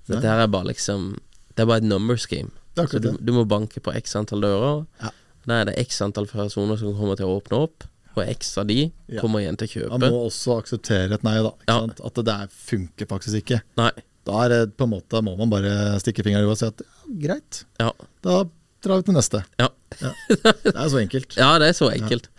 [0.05, 1.13] Så Dette her er bare liksom
[1.55, 2.51] Det er bare et numbers game.
[2.75, 4.85] Så du, du må banke på x antall dører.
[5.01, 5.11] Ja.
[5.45, 7.83] Da er det x antall personer som kommer til å åpne opp,
[8.15, 8.79] og x av de
[9.11, 9.19] Ja.
[9.21, 11.51] kommer igjen til å Man må også akseptere et nei, da.
[11.69, 11.77] Ja.
[12.05, 13.61] At det der funker faktisk ikke.
[13.77, 13.91] Nei.
[14.23, 16.81] Da er det på en måte, må man bare stikke fingeren i og si at
[17.07, 17.91] greit, Ja.
[18.25, 18.43] da
[18.83, 19.43] drar vi til neste.
[19.61, 19.69] Ja.
[19.93, 21.35] Det er så enkelt.
[21.41, 22.29] ja, det er så enkelt.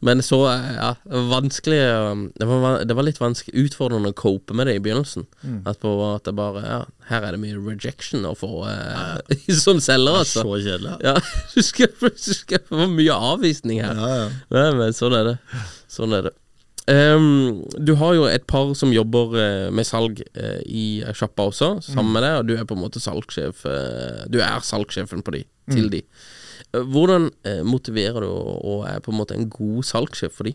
[0.00, 4.68] Men så, ja, vanskelig um, det var, det var litt vanskelig utfordrende å cope med
[4.70, 5.24] det i begynnelsen.
[5.42, 5.56] Mm.
[5.66, 6.76] At på at det bare Ja,
[7.08, 10.44] her er det mye rejection å få eh, som selger, er altså.
[10.46, 10.92] så kjedelig.
[11.02, 11.16] Ja,
[11.56, 13.98] du skal, du skal få mye avvisning her.
[13.98, 14.28] Ja, ja.
[14.54, 15.36] Nei, men sånn er det.
[15.90, 16.34] Sånn er det.
[16.88, 21.74] Ehm, du har jo et par som jobber uh, med salg uh, i sjappa også,
[21.84, 25.36] sammen med deg, og du er på en måte salgssjef uh, Du er salgssjefen på
[25.36, 26.02] de, til de.
[26.72, 27.30] Hvordan
[27.64, 30.54] motiverer du og, og er på en måte en god salgssjef for de?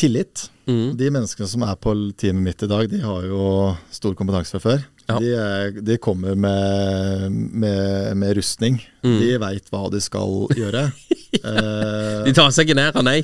[0.00, 0.46] tillit.
[0.70, 0.96] Mm.
[0.98, 3.44] De menneskene som er på teamet mitt i dag, de har jo
[3.92, 4.84] stor kompetanse fra før.
[5.10, 5.16] Ja.
[5.18, 8.78] De, er, de kommer med, med, med rustning.
[9.02, 9.16] Mm.
[9.18, 10.88] De veit hva de skal gjøre.
[11.30, 13.20] Eh, De tar seg ikke nær av nei.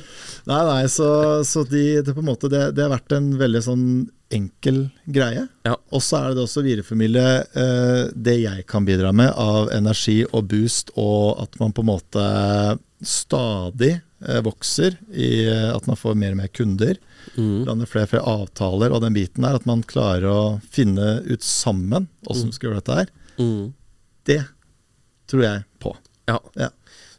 [0.46, 1.08] nei, nei, så,
[1.42, 3.82] så de, det, måte, det, det har vært en veldig sånn
[4.30, 4.78] enkel
[5.10, 5.42] greie.
[5.66, 5.74] Ja.
[5.90, 10.20] Og så er det også å videreformidle eh, det jeg kan bidra med av energi
[10.30, 12.28] og boost, og at man på en måte
[13.02, 13.96] stadig
[14.46, 16.96] vokser i eh, at man får mer og mer kunder.
[17.36, 20.38] Lander flere og flere avtaler, og den biten der, at man klarer å
[20.72, 23.10] finne ut sammen åssen vi skal gjøre dette her.
[23.36, 23.74] Mm.
[24.24, 24.38] Det
[25.28, 25.92] tror jeg på.
[26.30, 26.38] Ja.
[26.56, 26.70] Ja.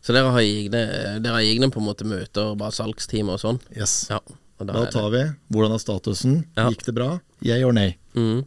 [0.01, 3.59] Så dere har egne, på en måte møter, bare salgsteam og sånn?
[3.75, 4.07] Yes.
[4.09, 4.21] Ja.
[4.57, 6.37] Og Da det- tar vi hvordan er statusen.
[6.55, 6.69] Ja.
[6.71, 7.19] Gikk det bra?
[7.43, 7.97] Jeg or nei?
[8.15, 8.45] Mm.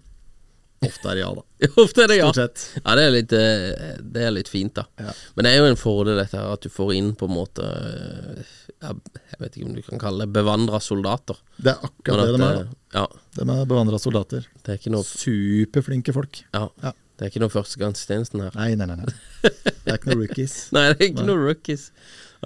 [0.80, 1.42] Ofte er det ja, da.
[1.82, 2.28] Ofte er det ja.
[2.32, 2.62] Stort sett.
[2.84, 4.86] Ja, det er litt, eh, det er litt fint, da.
[4.96, 5.12] Ja.
[5.36, 7.66] Men det er jo en fordel dette her, at du får inn på en måte
[7.66, 11.36] eh, Jeg vet ikke om du kan kalle det bevandra soldater.
[11.60, 12.62] Det er akkurat det de er.
[12.62, 12.78] da.
[12.96, 13.04] Ja,
[13.36, 14.46] De er bevandra soldater.
[14.64, 16.40] det er ikke noe Superflinke folk.
[16.56, 16.94] Ja, Ja.
[17.20, 18.56] det er ikke noe førstegangstjenesten her.
[18.56, 18.96] Nei, nei, nei.
[19.02, 19.14] nei.
[19.84, 20.54] Det er ikke noe rookies.
[20.72, 21.90] Nei, det er ikke noe rookies.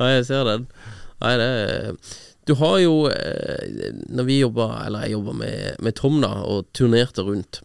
[0.01, 0.67] Nei, jeg ser den.
[1.23, 1.95] Nei, det er
[2.51, 6.67] Du har jo eh, Når vi jobba, eller jeg jobba med, med Tom da, og
[6.77, 7.61] turnerte rundt,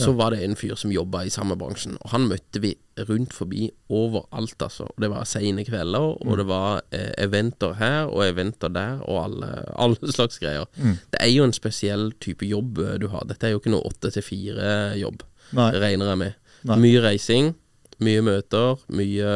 [0.00, 2.72] så var det en fyr som jobba i samme bransjen, og han møtte vi
[3.08, 4.86] rundt forbi overalt, altså.
[4.90, 9.24] Og Det var seine kvelder, og det var eh, eventer her og eventer der, og
[9.24, 9.50] alle,
[9.86, 10.64] alle slags greier.
[10.74, 13.26] Det er jo en spesiell type jobb eh, du har.
[13.30, 15.22] Dette er jo ikke noe åtte til fire-jobb,
[15.54, 16.38] regner jeg med.
[16.64, 16.78] Nei.
[16.80, 17.54] Mye reising,
[18.00, 19.32] mye møter, mye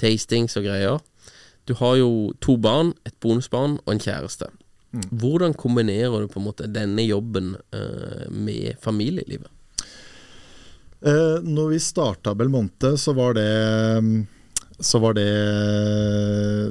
[0.00, 1.00] tastings og greier.
[1.68, 4.50] Du har jo to barn, et bonusbarn og en kjæreste.
[5.10, 9.50] Hvordan kombinerer du på en måte denne jobben eh, med familielivet?
[11.04, 14.26] Eh, når vi starta Belmonte, så var det
[14.80, 15.26] Så var det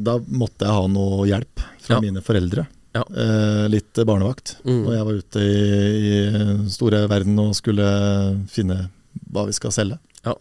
[0.03, 2.01] Da måtte jeg ha noe hjelp fra Ja.
[2.01, 2.65] mine foreldre.
[2.93, 3.03] Ja.
[3.09, 4.57] Eh, litt barnevakt.
[4.63, 4.83] Mm.
[4.85, 5.55] Når jeg var ute i,
[6.13, 7.87] i store verden og skulle
[8.49, 8.89] finne
[9.33, 9.97] hva vi skal selge.
[10.23, 10.35] Ja.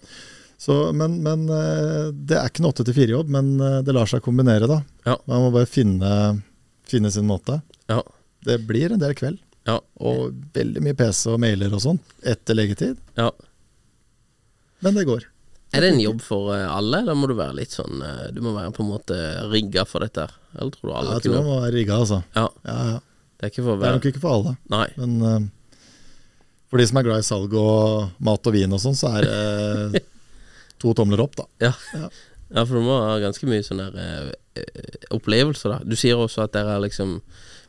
[0.62, 4.22] Så, men men eh, det er ikke en til fire-jobb, men eh, det lar seg
[4.22, 4.82] kombinere, da.
[5.08, 5.16] Ja.
[5.26, 6.10] Man må bare finne,
[6.86, 7.60] finne sin måte.
[7.92, 8.02] Ja.
[8.42, 9.38] Det blir en del kveld.
[9.68, 9.76] Ja.
[10.02, 12.98] Og veldig mye PC og mailer og sånn etter leggetid.
[13.20, 13.30] ja.
[14.82, 15.28] Men det går.
[15.72, 18.40] Er det en jobb for eh, alle, eller må du være litt sånn eh, Du
[18.44, 19.16] må være på en måte
[19.52, 20.26] rigga for dette?
[20.56, 22.18] Eller tror du alle jeg tror man må være rigga, altså.
[22.34, 22.98] Ja, Ja, ja.
[23.40, 24.56] det er å Det er nok ikke for alle.
[24.74, 24.88] Nei.
[24.98, 25.46] Men uh,
[26.72, 29.28] for de som er glad i salg og mat og vin og sånn, så er
[29.28, 30.02] det
[30.82, 31.46] to tomler opp, da.
[31.62, 31.72] Ja.
[31.94, 32.10] Ja.
[32.56, 35.80] ja, for du må ha ganske mye sånne eh, opplevelser, da.
[35.86, 37.18] Du sier også at dere liksom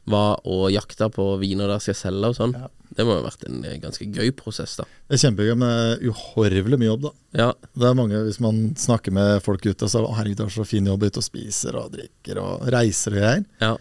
[0.10, 2.54] var og jakta på viner dere skal selge og sånn.
[2.60, 2.70] Ja.
[2.94, 4.84] Det må ha vært en eh, ganske gøy prosess, da.
[5.08, 7.12] Det er kjempegøy, men det er uhorvelig mye jobb, da.
[7.40, 10.54] Ja, Det er mange, Hvis man snakker med folk ute, så «Å, herregud, du har
[10.54, 13.46] så fin jobb ute og spiser og drikker og reiser og greier.
[13.64, 13.74] ja,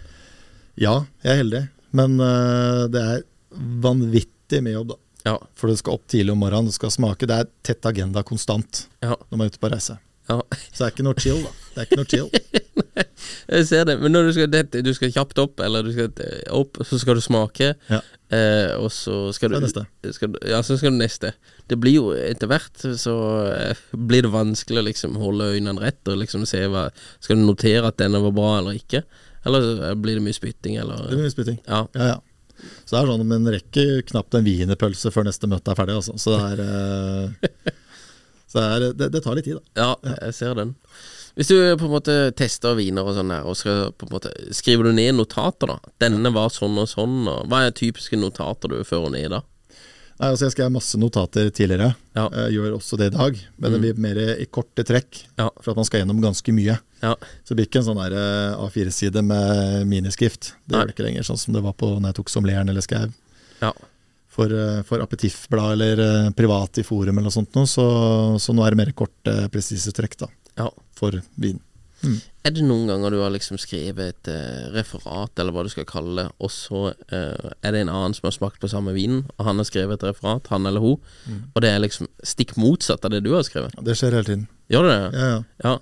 [0.80, 0.94] Ja,
[1.26, 3.24] jeg er heldig, men uh, det er
[3.85, 4.96] vanvittig mye jobb, da.
[5.28, 7.28] ja, For du skal opp tidlig om morgenen, du skal smake.
[7.28, 9.12] Det er tett agenda konstant ja.
[9.28, 9.98] når man er ute på reise.
[10.30, 10.38] ja.
[10.72, 11.52] Så det er ikke noe chill, da.
[11.74, 12.30] Det er ikke noe chill.
[13.48, 13.96] Jeg ser det.
[14.00, 16.98] Men når du skal, det, du skal kjapt opp, eller du skal eh, opp, så
[17.00, 18.00] skal du smake, Ja.
[18.31, 19.85] eh, og så skal du neste.
[20.14, 21.33] Skal, ja, så skal du neste.
[21.68, 23.16] Det blir jo etter hvert så
[23.50, 26.88] eh, blir det vanskelig å liksom holde øynene rett og liksom se hva
[27.22, 29.02] Skal du notere at denne var bra eller ikke?
[29.46, 31.59] Eller så blir det mye spytting, eller Det blir mye spytting.
[31.66, 31.87] Ja.
[31.98, 32.20] Ja, ja.
[32.87, 36.14] Så det er sånn, men rekker knapt en wienerpølse før neste møte er ferdig, altså.
[36.20, 37.72] Så det er, eh,
[38.52, 39.83] så det, er det, det tar litt tid, da.
[39.83, 40.76] Ja, jeg ser den.
[41.38, 44.33] Hvis du på en måte tester viner og sånn her, og skal på en måte
[44.53, 45.79] Skriver du ned notater, da?
[46.03, 49.40] Denne var sånn og sånn, og hva er typiske notater du fører ned da?
[50.21, 52.27] Nei, altså Jeg skrev masse notater tidligere, Ja.
[52.45, 53.38] Jeg gjør også det i dag.
[53.59, 55.49] Men det blir mer i korte trekk, Ja.
[55.62, 56.77] for at man skal gjennom ganske mye.
[57.03, 57.14] Ja.
[57.42, 60.53] Så det blir ikke en sånn eh, A4-side med miniskrift.
[60.68, 62.85] Det gjør det ikke lenger, sånn som det var på når jeg tok sommelieren eller
[62.85, 63.09] skrev
[63.62, 63.73] Ja.
[64.29, 67.51] for, eh, for Apetiffblad eller eh, privat i forum eller noe sånt.
[67.57, 70.70] Nå, så, så nå er det mer korte, presise trekk da, ja.
[70.98, 71.60] for vin.
[72.42, 75.86] Er det noen ganger du har liksom skrevet et uh, referat, eller hva du skal
[75.86, 79.22] kalle det, og så uh, er det en annen som har smakt på samme vinen,
[79.36, 80.96] og han har skrevet et referat, han eller hun,
[81.52, 83.76] og det er liksom stikk motsatt av det du har skrevet?
[83.78, 84.48] Ja, det skjer hele tiden.
[84.72, 85.20] Gjør det det?
[85.20, 85.42] Ja, ja.
[85.62, 85.76] Ja.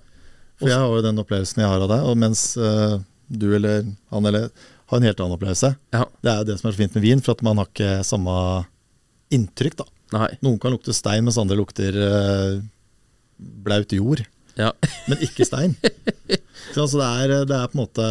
[0.60, 2.98] For jeg har jo den opplevelsen jeg har av deg, og mens uh,
[3.32, 4.50] du eller han eller
[4.90, 5.70] har en helt annen opplevelse.
[5.94, 6.04] Ja.
[6.20, 8.02] Det er jo det som er så fint med vin, for at man har ikke
[8.04, 8.34] samme
[9.32, 9.88] inntrykk, da.
[10.18, 10.28] Nei.
[10.44, 12.60] Noen kan lukte stein, mens andre lukter uh,
[13.64, 14.26] blaut jord.
[14.60, 14.70] Ja.
[15.10, 15.76] Men ikke stein.
[16.74, 18.06] så altså det, er, det er på en måte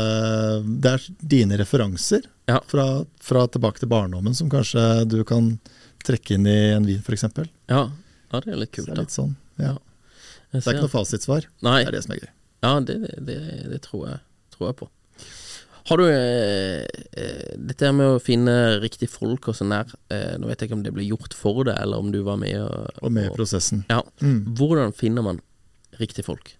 [0.83, 2.57] Det er dine referanser Ja.
[2.67, 2.88] fra,
[3.21, 5.53] fra tilbake til barndommen som kanskje du kan
[6.05, 7.27] trekke inn i en vin, f.eks.
[7.35, 7.83] Det ja.
[8.31, 9.35] Ja, det er litt kult, er litt sånn.
[9.59, 9.75] Ja.
[10.51, 11.45] Det er ikke noe fasitsvar.
[11.65, 11.79] Nei.
[11.83, 12.31] Det er det som er gøy.
[12.65, 13.38] Ja, det, det,
[13.71, 14.19] det tror, jeg,
[14.55, 14.89] tror jeg på.
[15.89, 16.83] Har du eh,
[17.17, 20.77] eh, Dette med å finne riktig folk og sånn der, eh, nå vet jeg ikke
[20.77, 23.33] om det ble gjort for deg, eller om du var med og, Og med i
[23.33, 23.85] prosessen.
[23.89, 24.03] Ja.
[24.21, 24.53] Mm.
[24.59, 25.41] Hvordan finner man
[25.99, 26.55] riktig folk?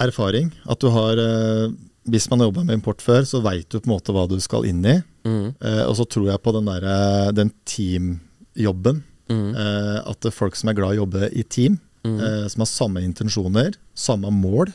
[0.00, 0.50] Erfaring.
[0.66, 1.68] At du har eh,
[2.10, 4.36] Hvis man har jobba med import før, så veit du på en måte hva du
[4.42, 4.96] skal inn i.
[5.24, 5.54] Mm.
[5.56, 8.98] Eh, og så tror jeg på den, der, den teamjobben.
[9.30, 9.54] Mm.
[9.56, 12.18] Eh, at det er folk som er glad i å jobbe i team, Mm.
[12.20, 14.68] eh, som har samme intensjoner, samme mål,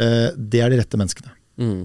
[0.00, 1.34] eh, det er de rette menneskene.
[1.60, 1.82] Mm.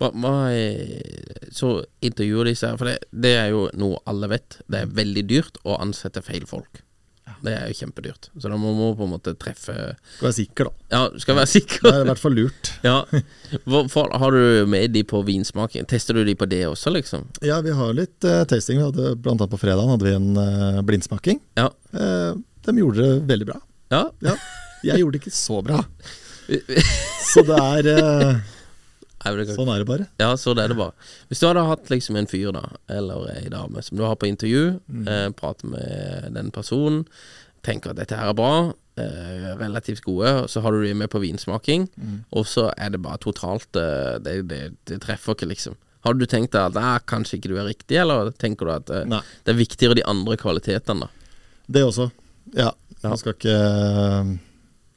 [0.00, 4.56] Hva, hva er, så intervjuer disse her, For det, det er jo noe alle vet.
[4.66, 6.82] Det er veldig dyrt å ansette feil folk.
[7.44, 8.28] Det er jo kjempedyrt.
[8.36, 10.86] Så da må man på en måte treffe Skal være sikker, da.
[10.92, 11.86] Ja, du skal være sikker.
[11.86, 12.72] Det er i hvert fall lurt.
[12.90, 12.96] Ja.
[13.68, 15.84] Hvorfor, har du med de på vinsmaking?
[15.90, 17.26] Tester du de på det også, liksom?
[17.44, 18.80] Ja, vi har litt uh, tasting.
[18.80, 21.42] Vi hadde Blant annet på fredag hadde vi en uh, blindsmaking.
[21.60, 21.68] Ja.
[21.92, 23.60] Uh, de gjorde det veldig bra.
[23.92, 24.06] Ja.
[24.24, 24.38] Ja.
[24.86, 25.82] Jeg gjorde det ikke så bra.
[27.30, 28.40] Så det er
[29.56, 30.06] Sånn er det bare.
[30.22, 30.94] Ja, sånn er det bare.
[31.28, 34.28] Hvis du hadde hatt liksom en fyr, da, eller ei dame, som du har på
[34.30, 37.04] intervju, eh, prater med den personen,
[37.66, 41.10] tenker at dette her er bra, eh, relativt gode, og så har du de med
[41.12, 41.88] på vinsmaking,
[42.32, 45.76] og så er det bare totalt eh, det, det, det treffer ikke, liksom.
[46.00, 49.04] Har du tenkt at eh, kanskje ikke du er riktig, eller tenker du at eh,
[49.44, 51.08] det er viktigere de andre kvalitetene, da?
[51.68, 52.10] Det også.
[52.56, 52.72] Ja.
[53.02, 53.58] Man skal ikke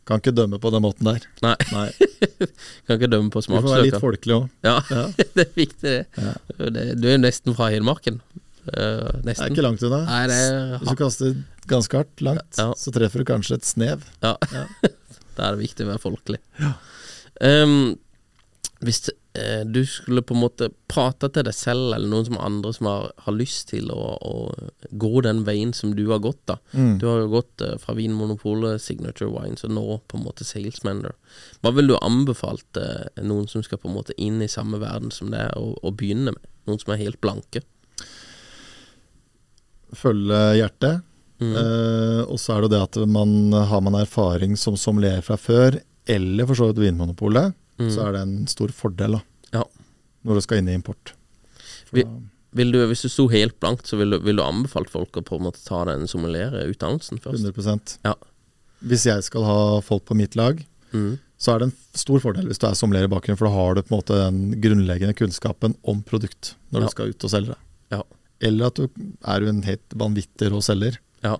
[0.08, 1.24] Kan ikke dømme på den måten der.
[1.46, 1.56] Nei.
[1.72, 1.88] Nei.
[2.88, 4.50] kan ikke dømme på Vi får være litt folkelig òg.
[4.68, 5.04] Ja, Ja.
[5.38, 6.72] det er viktig, det.
[6.76, 6.88] det.
[7.00, 8.20] Du er nesten fra Hedmarken.
[8.68, 10.02] Eh, Det er ikke langt unna.
[10.08, 11.34] Nei, det er Hvis du kaster
[11.72, 12.70] ganske hardt langt, Ja.
[12.80, 14.04] så treffer du kanskje et snev.
[14.24, 14.36] Ja.
[15.38, 16.40] da er det viktig å være folkelig.
[17.44, 17.96] Um,
[18.84, 19.06] hvis
[19.66, 23.08] du skulle på en måte prate til deg selv, eller noen som andre som har,
[23.26, 24.34] har lyst til å, å
[24.92, 26.58] gå den veien som du har gått, da.
[26.74, 26.98] Mm.
[27.02, 31.16] Du har jo gått uh, fra Vinmonopolet, Signature Wines, og nå på en måte Salesmander.
[31.64, 35.14] Hva ville du anbefalt uh, noen som skal på en måte inn i samme verden
[35.14, 36.52] som det er, å, å begynne med?
[36.70, 37.64] Noen som er helt blanke?
[39.98, 41.02] Følge hjertet.
[41.42, 41.56] Mm.
[41.58, 45.82] Uh, og så er det det at man har man erfaring som sommelier fra før,
[46.06, 49.54] eller for så vidt Vinmonopolet, så er det en stor fordel da, Mm.
[49.54, 49.64] Ja.
[50.26, 51.14] når du skal inn i import.
[51.86, 52.20] For Vi- da-
[52.54, 55.24] Vil du, hvis du sto helt blankt, så ville du, vil du anbefalt folk å
[55.26, 57.42] på en måte ta den sommelierutdannelsen først?
[57.44, 58.14] 100 Ja.
[58.86, 61.18] Hvis jeg skal ha folk på mitt lag, Mm.
[61.40, 63.74] så er det en stor fordel hvis du er sommelier i bakgrunnen, for da har
[63.74, 66.86] du på en måte den grunnleggende kunnskapen om produkt når Ja.
[66.86, 67.58] du skal ut og selge det.
[67.92, 68.04] Ja.
[68.40, 68.84] Eller at du
[69.26, 71.38] er en helt vanvittig rå selger, Ja.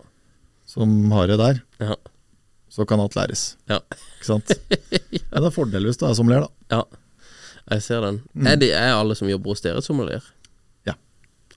[0.66, 1.96] som har det der, Ja.
[2.74, 3.54] Så kan alt læres.
[3.70, 3.78] Ja.
[3.94, 4.54] Ikke sant?
[5.30, 6.80] Men det er fordel hvis du er sommelier, da.
[6.80, 7.00] ja.
[7.72, 8.18] Jeg ser den.
[8.44, 10.26] Er, de, er alle som jobber hos dere sommelier?
[10.88, 10.98] Ja.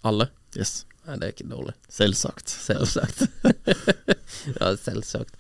[0.06, 0.28] Alle?
[0.54, 0.84] Yes.
[1.06, 1.72] Nei, det er ikke dårlig.
[1.90, 2.50] Selvsagt.
[2.50, 3.24] Selvsagt.
[4.60, 5.34] ja, selvsagt.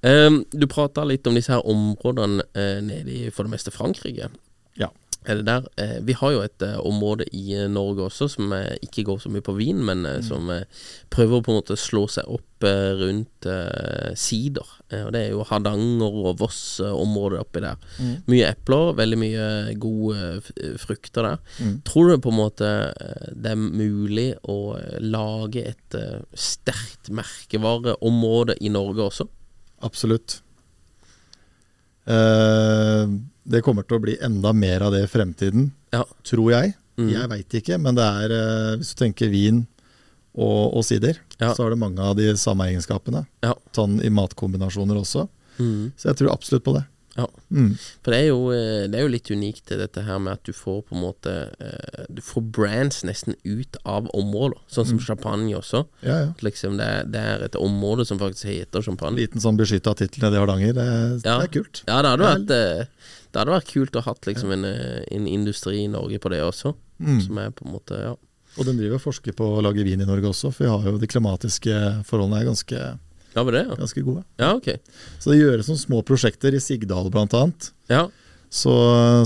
[0.00, 4.30] Um, du prata litt om disse her områdene uh, nede i for det meste Frankrike.
[4.80, 4.88] Ja.
[5.28, 5.66] Er det der?
[5.76, 9.32] Eh, vi har jo et eh, område i eh, Norge også som ikke går så
[9.32, 10.48] mye på vin, men eh, som
[11.12, 13.46] prøver å på en måte slå seg opp rundt
[14.20, 14.66] sider.
[14.92, 17.78] Og det er jo Hardanger og Voss-området oppi der.
[18.28, 19.46] Mye epler, veldig mye
[19.80, 21.40] gode frukter der.
[21.88, 22.68] Tror du på en måte
[23.32, 25.96] det er mulig å lage et
[26.36, 29.30] sterkt merkevareområde i Norge også?
[29.88, 30.42] Absolutt.
[32.06, 33.06] Eh,
[33.50, 36.04] det kommer til å bli enda mer av det i fremtiden, Ja.
[36.24, 36.74] tror jeg.
[36.98, 37.10] Mm.
[37.12, 39.66] Jeg veit ikke, men det er uh, Hvis du tenker vin
[40.36, 41.54] og, og sider, Ja.
[41.54, 43.26] så har det mange av de samme egenskapene.
[43.42, 43.54] Ja.
[43.72, 45.28] Sånn i matkombinasjoner også.
[45.58, 45.92] Mm.
[45.96, 46.84] Så jeg tror absolutt på det.
[47.16, 47.26] Ja.
[47.50, 47.72] Mm.
[48.04, 50.54] For det er, jo, eh, det er jo litt unikt dette her med at du
[50.54, 55.56] får på en måte eh, Du får brands nesten ut av områder, sånn som champagne
[55.58, 55.82] også.
[56.06, 56.30] Ja, ja.
[56.46, 59.18] Liksom det, det er et område som faktisk heter champagne.
[59.18, 60.74] Liten sånn beskytta tittel nede i Hardanger.
[60.78, 60.88] Det,
[61.26, 61.82] det er kult.
[61.88, 65.84] Ja, det hadde vært eh, Det hadde vært kult å ha liksom en, en industri
[65.84, 66.74] i Norge på det også.
[67.00, 67.20] Mm.
[67.26, 68.16] Som er på en måte Ja.
[68.58, 70.86] Og den driver og forsker på å lage vin i Norge også, for vi har
[70.90, 71.74] jo de klimatiske
[72.08, 72.80] forholdene er ganske,
[73.34, 73.76] Ja, var det, ja.
[73.78, 74.24] ganske gode.
[74.40, 74.72] Ja, ok.
[75.22, 77.70] Så det gjøres sånne små prosjekter i Sigdal annet.
[77.90, 78.08] Ja,
[78.50, 78.72] Så,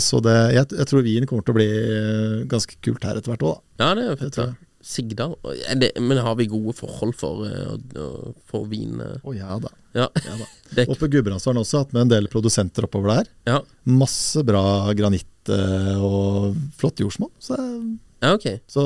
[0.04, 3.32] så det, jeg, jeg tror vin kommer til å bli eh, ganske kult her etter
[3.32, 3.86] hvert òg, da.
[3.86, 4.40] ja det er fett.
[4.84, 5.38] Sigdal.
[5.80, 9.00] Det, men har vi gode forhold for, eh, for vin?
[9.00, 9.16] eh?
[9.24, 9.70] Å ja da.
[9.96, 10.10] Ja.
[10.26, 10.48] Ja, da.
[10.92, 13.30] Oppe i Gudbrandsdalen også hatt med en del produsenter oppover der.
[13.48, 13.62] ja.
[13.88, 17.32] Masse bra granitt eh, og flott jordsmonn.
[17.40, 17.56] Så,
[18.20, 18.60] ja, okay.
[18.68, 18.84] så,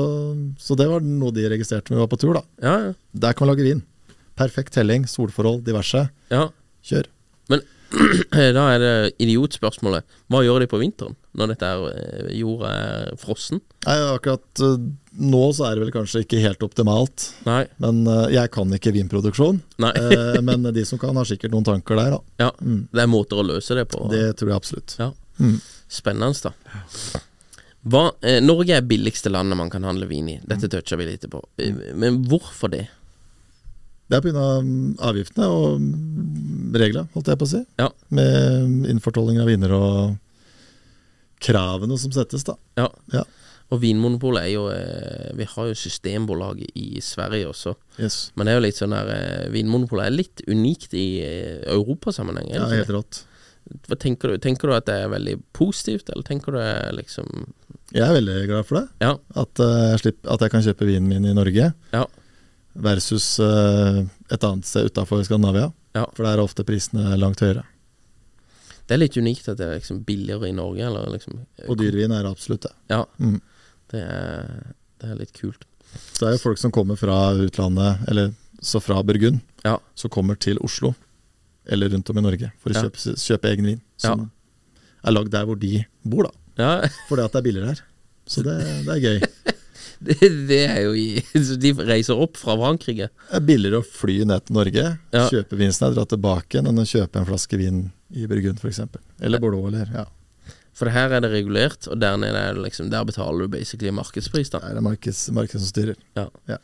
[0.59, 2.45] så det var noe de registrerte når vi var på tur, da.
[2.63, 2.95] Ja, ja.
[3.27, 3.83] Der kan man lage vin.
[4.39, 6.07] Perfekt telling, solforhold, diverse.
[6.31, 6.47] ja.
[6.89, 7.09] Kjør.
[7.51, 7.59] Men
[8.55, 8.91] da er det
[9.25, 10.05] idiotspørsmålet.
[10.31, 13.59] Hva gjør de på vinteren, når dette er, eh, jorda er frossen?
[13.83, 14.77] Nei, akkurat eh,
[15.19, 17.27] nå så er det vel kanskje ikke helt optimalt.
[17.49, 17.63] Nei.
[17.83, 19.59] Men eh, jeg kan ikke vinproduksjon.
[19.83, 19.93] Nei.
[20.45, 22.45] Men de som kan, har sikkert noen tanker der, da.
[22.45, 24.05] Ja, det er måter å løse det på.
[24.13, 24.95] Det tror jeg absolutt.
[25.01, 25.11] Ja.
[25.41, 25.57] Mm.
[25.89, 26.53] Spennende, da.
[27.89, 30.39] Hva, eh, Norge er billigste landet man kan handle vin i.
[30.47, 31.41] Dette toucher vi litt på.
[31.95, 32.85] Men hvorfor det?
[34.09, 34.45] Det er pga.
[35.05, 37.61] avgiftene og mm, reglene, holdt jeg på å si.
[37.81, 37.89] Ja.
[38.15, 40.15] Med innfortolling av viner og
[41.43, 42.57] kravene som settes, da.
[42.79, 42.89] Ja.
[43.13, 43.23] Ja.
[43.69, 47.75] Og Vinmonopolet er jo eh, Vi har jo Systembolag i Sverige også.
[48.01, 48.31] Yes.
[48.33, 52.49] Men det er jo litt sånn der eh, Vinmonopolet er litt unikt i eh, europasammenheng.
[52.55, 53.23] Ja, helt rått.
[53.85, 54.39] Hva tenker du?
[54.41, 57.27] Tenker du at det er veldig positivt, eller tenker du det liksom
[57.93, 58.87] Jeg er veldig glad for det.
[59.05, 59.11] Ja.
[59.37, 62.07] At, jeg, slipper, at jeg kan kjøpe vinen min i Norge, Ja.
[62.73, 65.71] Versus eh, et annet sted utafor Skandinavia.
[65.97, 66.05] Ja.
[66.15, 67.63] For der er ofte prisene langt høyere.
[68.89, 72.11] Det er litt unikt at det er liksom billigere i Norge, eller liksom Og dyrvin
[72.15, 72.71] er absolutt det.
[72.89, 73.03] Ja.
[73.21, 73.39] Mm.
[73.91, 74.47] Det er,
[75.01, 75.65] det er litt kult.
[76.13, 79.77] Så det er jo folk som kommer fra utlandet, eller så fra Burgund, Ja.
[79.95, 80.93] som kommer til Oslo
[81.69, 82.81] eller rundt om i Norge for å Ja.
[82.87, 83.81] kjøpe, kjøpe egen vin.
[83.97, 84.31] Som
[85.05, 86.31] er lagd der hvor de bor, da.
[86.57, 87.81] Ja, Fordi at det er billigere her.
[88.27, 89.53] Så det, det er gøy.
[90.07, 90.17] det,
[90.49, 91.07] det er jo i
[91.63, 93.09] de reiser opp fra Frankrike.
[93.11, 94.85] Det er billigere å fly ned til Norge,
[95.15, 95.25] Ja.
[95.31, 98.81] kjøpe vinen og dra tilbake enn å kjøpe en flaske vin i Burgund f.eks.
[99.21, 100.05] Eller Bordeaux, eller ja.
[100.79, 103.91] For her er det regulert, og der nede er det liksom Der betaler du basically
[103.91, 104.61] markedspris, da.
[104.63, 105.99] Det er markeds, markedet som styrer.
[106.15, 106.29] Ja.
[106.47, 106.59] Ja.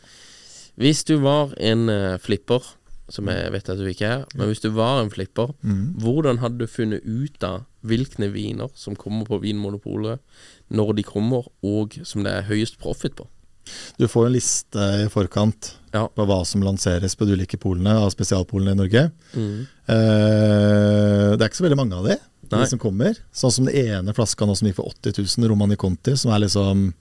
[0.80, 2.64] Hvis du var en uh, flipper,
[3.12, 6.00] som jeg vet at du ikke er, men hvis du var en flipper, mm.
[6.02, 10.20] hvordan hadde du funnet ut av hvilke viner som kommer på Vinmonopolet,
[10.74, 13.28] når de kommer, og som det er høyest profit på?
[13.98, 16.04] Du får en liste i forkant Ja.
[16.08, 19.12] på hva som lanseres på de ulike polene av spesialpolene i Norge.
[19.34, 19.66] Mm.
[19.90, 22.68] Eh, det er ikke så veldig mange av de, de Nei.
[22.70, 23.18] som kommer.
[23.34, 26.44] Sånn som den ene flaska nå som gikk for 80 000, Romani Conti, som er
[26.46, 26.92] liksom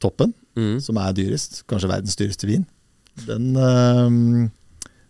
[0.00, 0.32] toppen.
[0.56, 0.78] Mm.
[0.80, 1.62] Som er dyrest.
[1.70, 2.64] Kanskje verdens dyreste vin.
[3.26, 4.48] Den, eh,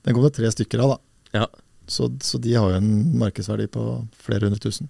[0.05, 1.41] den kom det tre stykker av, da.
[1.41, 1.47] Ja.
[1.90, 3.85] Så, så de har jo en markedsverdi på
[4.22, 4.88] flere hundre tusen.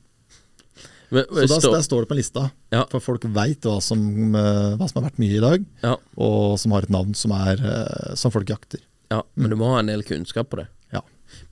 [1.11, 2.43] Men, Så da, står- der står det på en lista.
[2.71, 2.85] Ja.
[2.93, 4.03] For folk veit hva, som,
[4.37, 7.33] eh, hva som er verdt mye i dag, ja, og som har et navn som,
[7.35, 8.79] er, eh, som folk jakter.
[9.11, 10.69] ja, men du må ha en del kunnskap på det.
[10.95, 11.01] Ja.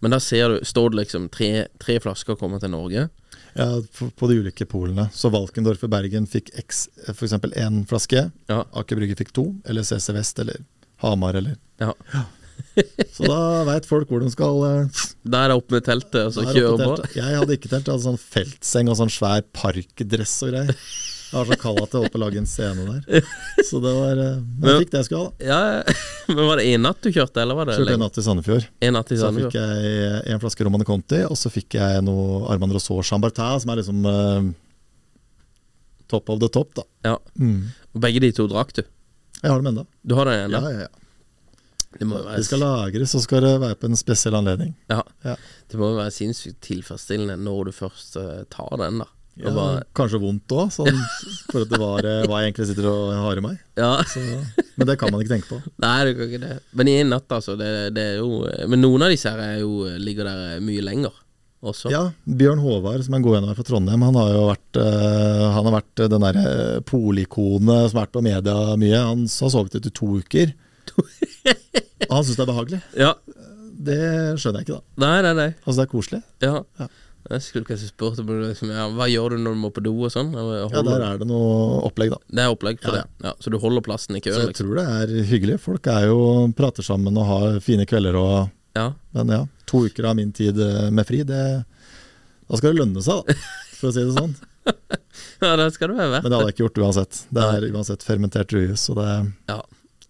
[0.00, 3.08] Men da ser du, står det liksom tre, tre flasker kommer til Norge.
[3.58, 3.66] Ja,
[3.98, 5.08] på, på de ulike polene.
[5.10, 7.32] Så Valkendorf i Bergen fikk X, f.eks.
[7.58, 8.28] én flaske.
[8.46, 8.60] Ja.
[8.78, 9.48] Aker Brygge fikk to.
[9.66, 10.60] Eller CC Vest eller
[11.02, 11.92] Hamar eller Ja.
[13.14, 16.44] Så da veit folk hvor de skal eh, Da er opp med teltet og så
[16.46, 17.12] kjøre på.
[17.16, 17.86] Jeg hadde ikke telt.
[17.88, 20.74] Jeg hadde sånn feltseng og sånn svær parkdress og greier.
[21.28, 23.26] Jeg var så kald at jeg holdt på å lage en scene der.
[23.68, 25.48] Så det var eh, Men jeg fikk det jeg skulle ha, da.
[25.50, 25.96] Ja,
[26.36, 28.68] Men var det én natt du kjørte, eller var det Kjørte en natt i Sandefjord.
[28.88, 32.46] En natt i Så fikk jeg en flaske Romane Conti, og så fikk jeg noe
[32.52, 34.48] Armand Rosaur Chambertin, som er liksom uh,
[36.08, 36.86] top of the top, da.
[37.10, 37.18] Ja.
[37.36, 37.68] Mm.
[37.92, 38.82] Og begge de to drakk du?
[39.42, 39.84] Jeg har dem ennå.
[40.02, 40.62] Du har dem ennå?
[40.64, 41.07] Ja, ja, ja.
[41.96, 44.74] Det må være De skal lagres, og skal det være på en spesiell anledning.
[44.92, 45.00] Ja.
[45.24, 45.36] Ja.
[45.70, 49.08] Det må jo være sinnssykt tilfredsstillende når du først uh, tar den, da.
[49.38, 50.96] Ja, bare, kanskje vondt òg, sånn,
[51.52, 53.60] for at det var eh, hva jeg egentlig sitter og har i meg.
[53.78, 53.92] ja.
[54.10, 54.22] Så,
[54.74, 55.60] men det kan man ikke tenke på.
[55.84, 56.56] Nei, det kan ikke det.
[56.74, 57.54] Men i en natt, altså.
[57.58, 61.14] Det, det er jo Men noen av disse her er jo, ligger der mye lenger
[61.62, 61.90] også.
[61.90, 64.44] Ja, Bjørn Håvard, som er en god venn av meg fra Trondheim, han har jo
[64.50, 69.04] vært, øh, han har vært den derre polikonet som har vært på media mye.
[69.10, 70.54] Han har sovet etter to uker.
[70.96, 72.80] Og han syns det er behagelig.
[72.98, 73.12] Ja.
[73.88, 73.98] Det
[74.42, 75.04] skjønner jeg ikke, da.
[75.04, 75.50] Nei, nei, nei.
[75.64, 76.22] Altså, det er koselig.
[76.44, 76.54] Ja.
[76.80, 76.88] Ja.
[77.28, 79.90] Jeg skulle kanskje spurt om liksom, ja, hva gjør du når du må på do
[80.06, 80.30] og sånn?
[80.32, 82.18] Ja, der er det noe opplegg, da.
[82.32, 83.26] Det er opplegg for Ja, det.
[83.28, 84.70] Ja, så du holder plassen i Så køen, jeg liksom.
[84.70, 84.86] tror det
[85.18, 85.58] er hyggelig.
[85.60, 86.20] Folk er jo
[86.56, 88.36] prater sammen og har fine kvelder og
[88.78, 88.86] Ja.
[89.12, 91.42] Men ja, to uker av min tid eh, med fri, det
[92.48, 93.36] Da skal det lønne seg, da.
[93.78, 94.32] For å si det sånn.
[95.44, 96.24] ja, det skal det være verdt.
[96.24, 97.20] Men det hadde jeg ikke gjort uansett.
[97.34, 99.10] Det er uansett fermentert druejus, så det
[99.52, 99.60] Ja,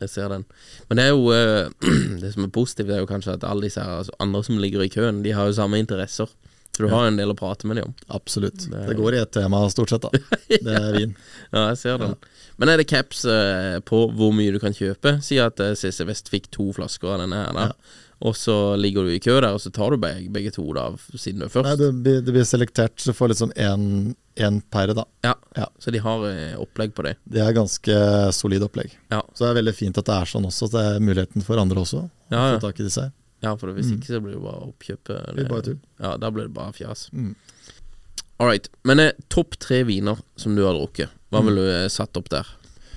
[0.04, 0.44] jeg ser den.
[0.88, 1.88] Men det er jo uh,
[2.22, 4.92] Det som er positivt, er jo kanskje at alle disse altså, andre som ligger i
[4.92, 6.30] køen, de har jo samme interesser.
[6.76, 7.94] Så du har en del å prate med dem om.
[8.14, 8.68] absolutt.
[8.70, 10.10] Det Det går i et tema stort sett, da.
[10.66, 11.16] Det er vin.
[11.50, 12.14] Ja, jeg ser den.
[12.58, 15.16] Men er det caps uh, på hvor mye du kan kjøpe?
[15.24, 17.72] Si at uh, CC Vest fikk to flasker av denne her, da.
[18.20, 20.88] Og så ligger du i kø der, og så tar du begge, begge to, da,
[21.14, 21.78] siden du er Nei, først.
[21.78, 25.04] det blir, det blir selektert, så får liksom én per, da.
[25.22, 25.34] Ja.
[25.54, 25.68] Ja.
[25.78, 27.14] Så de har eh, opplegg på det.
[27.30, 27.94] Det er ganske
[28.34, 28.90] solid opplegg.
[29.14, 29.20] Ja.
[29.34, 31.62] Så det er veldig fint at det er sånn også, at det er muligheten for
[31.62, 32.58] andre også å Ja, ja.
[32.58, 33.14] få tak i disse her.
[33.46, 35.04] Ja, for hvis ikke så blir det bare oppkjøp.
[35.14, 35.78] Det blir bare tull.
[36.02, 37.04] Ja, da blir det bare fjas.
[37.14, 37.36] Mm.
[38.42, 38.66] All right.
[38.82, 41.36] Men eh, topp tre viner som du har drukket, Mm.
[41.36, 42.46] hva ville du eh, satt opp der?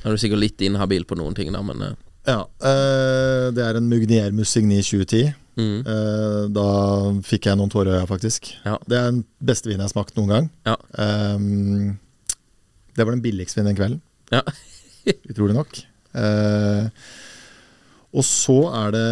[0.01, 1.93] Da er du sikkert litt inhabil på noen ting, da, men eh,
[2.27, 5.33] Ja, eh, det er en Mugnier Musigny 2010.
[5.57, 6.65] mm, Uh, da
[7.27, 8.51] fikk jeg noen tårer i øya, faktisk.
[8.65, 8.77] Ja.
[8.87, 10.49] Det er den beste vinen jeg har smakt noen gang.
[10.65, 10.75] Ja.
[11.35, 11.97] Um,
[12.95, 14.41] det var den billigste vinen den kvelden, Ja.
[15.31, 15.81] utrolig nok.
[16.15, 16.87] Uh,
[18.13, 19.05] og så er det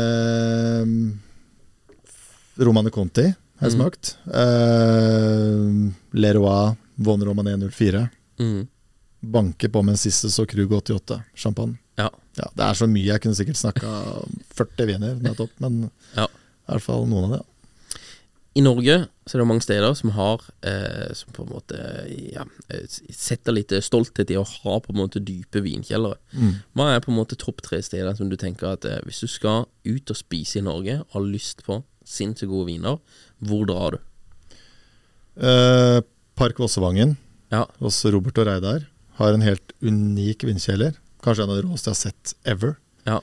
[0.83, 1.19] um,
[2.59, 3.27] Romane Conti
[3.59, 3.79] har jeg Mm.
[3.79, 4.13] smakt.
[4.27, 8.05] Uh, Leroy Von Romané 04.
[8.39, 8.67] mm,
[9.21, 11.77] Banke på med en siste så Krug 88 champagne.
[11.97, 12.09] ja.
[12.39, 13.03] Ja, det er så mye.
[13.03, 13.89] Jeg kunne sikkert snakka
[14.55, 16.23] 40 viner nettopp, men Ja.
[16.25, 17.45] i hvert fall noen av det.
[18.55, 18.95] I Norge
[19.27, 21.77] så er det mange steder som har eh, Som på en måte
[22.33, 26.15] ja, eh, setter litt stolthet i å ha på en måte dype vinkjellere.
[26.33, 26.55] Mm.
[26.75, 29.27] Hva er på en måte topp tre steder som du tenker at eh, hvis du
[29.27, 32.97] skal ut og spise i Norge og har lyst på sinnssykt gode viner,
[33.43, 33.99] hvor drar du?
[35.45, 35.99] Eh,
[36.35, 37.17] Park Vossevangen
[37.51, 37.65] Ja.
[37.79, 38.87] hos Robert og Reidar
[39.19, 40.95] har en helt unik vindkjeller.
[41.23, 42.75] Kanskje en av de råeste jeg har sett ever.
[43.07, 43.19] Ja.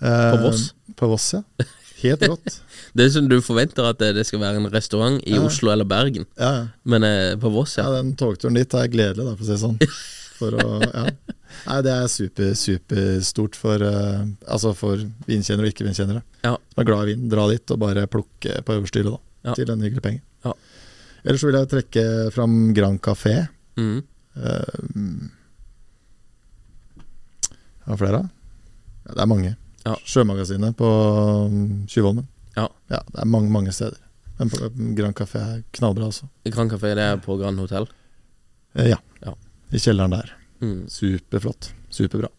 [0.00, 0.66] Eh, På Voss?
[0.96, 1.42] På Voss, ja.
[2.02, 2.58] Helt rått.
[2.96, 5.44] Det er som du forventer at det, skal være en restaurant i Ja.
[5.48, 6.66] Oslo eller Bergen, Ja, ja.
[6.84, 8.02] men eh, på Voss, ja, ja.
[8.02, 9.80] den togturen dit er gledelig, da, for å si det sånn.
[10.36, 11.06] For å, ja.
[11.66, 16.20] Nei, det er super, superstort for, uh, altså for vinkjennere og ikke-vinkjennere.
[16.44, 16.52] Ja.
[16.74, 17.22] Som er glad i vin.
[17.32, 19.14] Dra dit og bare plukke på øverste hylle.
[19.46, 19.54] Ja.
[19.56, 20.20] Til en hyggelig penge.
[20.44, 20.52] Ja.
[21.24, 22.04] Ellers så vil jeg trekke
[22.34, 23.46] fram Grand Café.
[23.80, 24.02] Mm.
[24.36, 25.28] Uh,
[27.86, 28.22] har du flere?
[29.06, 29.52] Ja, det er mange.
[29.86, 29.94] Ja.
[30.04, 30.86] Sjømagasinet på
[31.46, 32.26] um, Tjuvholmen.
[32.56, 32.66] Ja.
[32.90, 33.00] ja.
[33.12, 34.00] Det er mange, mange steder.
[34.38, 34.68] Men på,
[34.98, 36.26] Grand Café er knallbra altså.
[36.50, 37.86] Grand Café, det er på Grand Hotell.
[38.76, 38.98] Eh, ja.
[39.22, 39.36] Ja.
[39.72, 40.32] I kjelleren der.
[40.60, 40.86] Mm.
[40.90, 41.70] Superflott.
[41.94, 42.32] Superbra.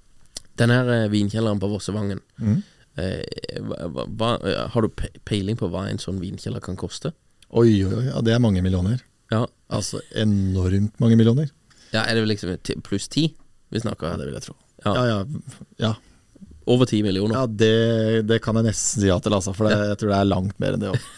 [0.60, 2.60] Den her eh, vinkjelleren på Vossevangen, Mm.
[2.98, 4.90] eh, hva, hva, hva- har du
[5.26, 7.14] peiling på hva en sånn vinkjeller kan koste?
[7.50, 8.06] Oi, oi, oi.
[8.12, 9.00] Ja, det er mange millioner.
[9.32, 11.50] Ja, Altså enormt mange millioner.
[11.94, 13.30] Ja er det vel liksom pluss ti
[13.74, 14.14] vi snakker?
[14.14, 14.56] Ja, det vil jeg tro.
[14.86, 14.94] Ja.
[14.96, 15.66] Ja, ja.
[15.84, 15.94] ja.
[16.68, 17.36] Over ti millioner?
[17.40, 19.54] ja det, det kan jeg nesten si ja til, altså.
[19.56, 21.08] For det, jeg tror det er langt mer enn det òg.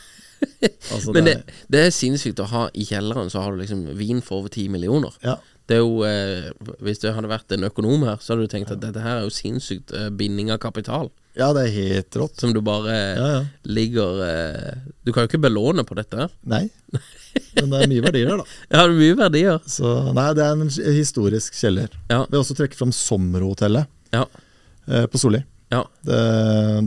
[0.94, 3.82] Altså, Men det, det, det er sinnssykt å ha i kjelleren, så har du liksom
[4.00, 5.16] vin for over ti millioner.
[5.26, 5.36] ja.
[5.70, 6.48] Det er jo eh,
[6.82, 9.28] Hvis du hadde vært en økonom her, så hadde du tenkt at dette her er
[9.28, 11.12] jo sinnssykt eh, binding av kapital.
[11.38, 12.40] ja, det er helt rått.
[12.42, 13.44] Som du bare Ja, ja.
[13.70, 16.26] ligger eh, Du kan jo ikke belåne på dette.
[16.50, 16.64] Nei.
[17.60, 18.46] Men det er mye verdier her, da.
[18.72, 19.60] Ja, det er mye verdier.
[19.70, 21.90] Så nei, det er en historisk kjeller.
[22.10, 22.24] Ja.
[22.30, 24.26] Vi har også trukket fram Sommerhotellet Ja.
[24.88, 25.42] eh, på Solli.
[25.70, 25.84] Ja.
[26.06, 26.20] Det,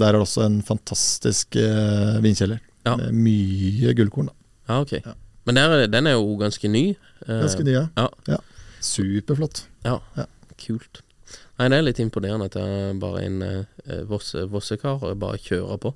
[0.00, 2.58] der er det også en fantastisk eh, vinkjeller.
[2.86, 2.96] Ja.
[2.98, 4.30] Med mye gullkorn.
[4.32, 4.34] da
[4.74, 4.96] Ja, ok.
[5.04, 5.14] Ja.
[5.46, 6.88] Men der, den er jo ganske ny.
[7.26, 8.08] Eh, Ganske ny, Ja.
[8.30, 8.38] Ja.
[8.82, 9.64] Superflott.
[9.86, 10.00] Ja.
[10.18, 10.26] Ja.
[10.58, 11.00] Kult.
[11.58, 15.78] Nei, det er litt imponerende at det bare en eh, vosse, vossekar og bare kjører
[15.82, 15.92] på.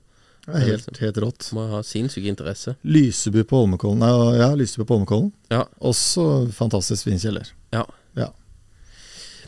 [0.47, 1.49] Det er helt, helt rått.
[1.57, 2.77] Må ha sinnssyk interesse.
[2.87, 4.03] Lysebu på Holmenkollen.
[4.39, 5.33] Ja, Lysebu på Holmenkollen.
[5.51, 5.65] Ja.
[5.83, 7.49] Også fantastisk vinkjeller.
[7.75, 7.83] Ja.
[8.15, 8.29] Ja.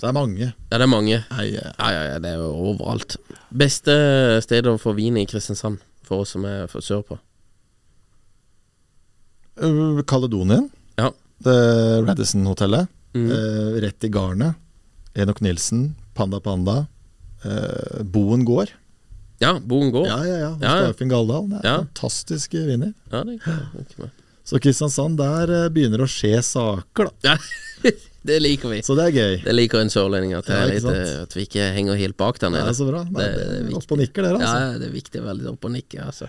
[0.00, 0.40] Det er mange.
[0.50, 1.20] ja, det er mange.
[1.30, 3.16] Nei, Ja, ja, ja, det er jo overalt.
[3.50, 3.94] Beste
[4.42, 7.18] stedet å få vin i Kristiansand, for oss som er fra sørpå?
[9.62, 10.68] øh, Kaledonien.
[10.98, 11.10] Ja.
[11.42, 11.56] Det
[12.08, 12.88] Radisson-hotellet.
[13.14, 13.30] Mm.
[13.30, 14.54] Eh, rett i garnet.
[15.14, 15.94] Enok Nilsen.
[16.14, 16.86] Panda Panda.
[17.44, 18.70] Eh, Boen gård.
[19.40, 20.06] Ja, Boen gård.
[20.08, 20.50] Ja, ja, ja.
[20.58, 21.48] Dagfinn Galdal.
[21.48, 21.76] Det er Ja.
[21.84, 22.92] fantastisk vinner.
[23.12, 24.10] Ja, det kan jeg.
[24.48, 27.10] Så Kristiansand, der eh, begynner det å skje saker, da.
[27.22, 27.36] Ja,
[28.24, 28.80] det liker vi.
[28.82, 29.44] Så det er gøy.
[29.44, 32.38] Det liker en sørlending, at, Ja, er litt, eh, at vi ikke henger helt bak
[32.40, 32.68] der Det nede.
[32.72, 33.04] er så bra.
[33.04, 33.76] Nei, Det- det det er er viktig.
[33.82, 34.58] opp og nikker, dere, altså.
[34.72, 36.06] Ja, det er viktig å være litt oppe og nikke.
[36.06, 36.28] Altså.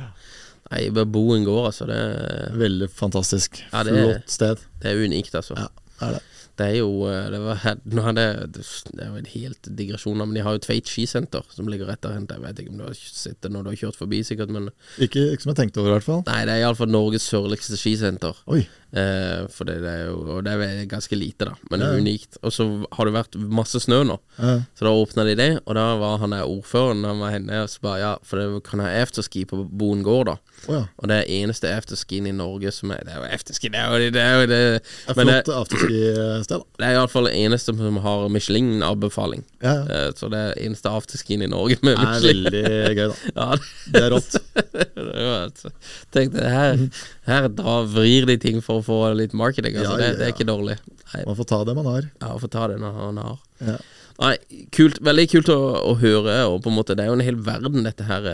[0.72, 1.88] Nei, Boen gård, altså.
[1.88, 3.64] Det, Veldig fantastisk.
[3.74, 4.58] Ja, det- Flott sted.
[4.82, 5.56] det er unikt, altså.
[5.58, 5.68] Ja,
[6.00, 6.22] det er det.
[6.60, 10.20] Det er jo eh, det, var, nå er det, det er jo en helt digresjon,
[10.20, 12.18] men de har jo Tveit skisenter som ligger rett der.
[12.20, 14.68] Jeg vet ikke om du har sett det når du har kjørt forbi, sikkert, men
[15.00, 16.24] Ikke, ikke som jeg tenkte over, i hvert fall.
[16.28, 18.44] Nei, det er iallfall Norges sørligste skisenter.
[18.52, 18.66] Oi.
[18.90, 22.00] Eh, for det, det er jo Og det er ganske lite, da, men det er
[22.02, 22.38] unikt.
[22.42, 22.66] Og så
[22.98, 24.56] har det vært masse snø nå, Ja.
[24.74, 27.70] så da åpna de det, og da var han der ordføreren han var henne og
[27.70, 30.38] så bare ja, for det kan ha afterski på Boen gård, da.
[30.68, 30.82] Oh, ja.
[31.00, 33.94] Og det er eneste afterskien i Norge som er Det er jo afterski, det er
[33.94, 36.60] jo det, er jo det Det er flott afterski-sted, da.
[36.82, 39.46] det er iallfall det eneste som har Michelin-anbefaling.
[39.64, 40.08] Ja, ja.
[40.08, 42.64] Eh, Så det er eneste afterskien i Norge med Det er veldig
[42.98, 43.16] gøy, da.
[43.40, 43.50] Ja,
[43.94, 44.36] Det er rått.
[45.08, 45.72] det
[46.16, 46.82] Tenkte her,
[47.30, 49.78] her drar, vrir de ting for å få litt marketing.
[49.80, 49.96] Altså.
[49.96, 50.76] Ja, det, ja, det er ikke dårlig.
[51.14, 52.10] Nei, Man får ta det man har.
[52.22, 53.40] ja, får ta det man har.
[53.66, 53.78] Ja.
[54.20, 54.34] Nei,
[54.76, 57.38] kult, veldig kult å, å høre, og på en måte det er jo en hel
[57.40, 58.26] verden dette her,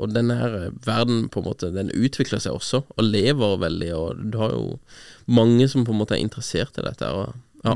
[0.00, 4.22] og den her verden på en måte, den utvikler seg også, og lever veldig, og
[4.32, 4.78] du har jo
[5.28, 7.36] mange som på en måte er interessert i dette, og
[7.68, 7.74] ja,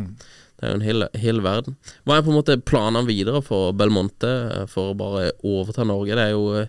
[0.59, 1.76] det er jo en hel, hel verden.
[2.09, 4.32] Hva er på en måte planene videre for Belmonte,
[4.72, 6.16] for å bare overta Norge?
[6.16, 6.64] Det er jo,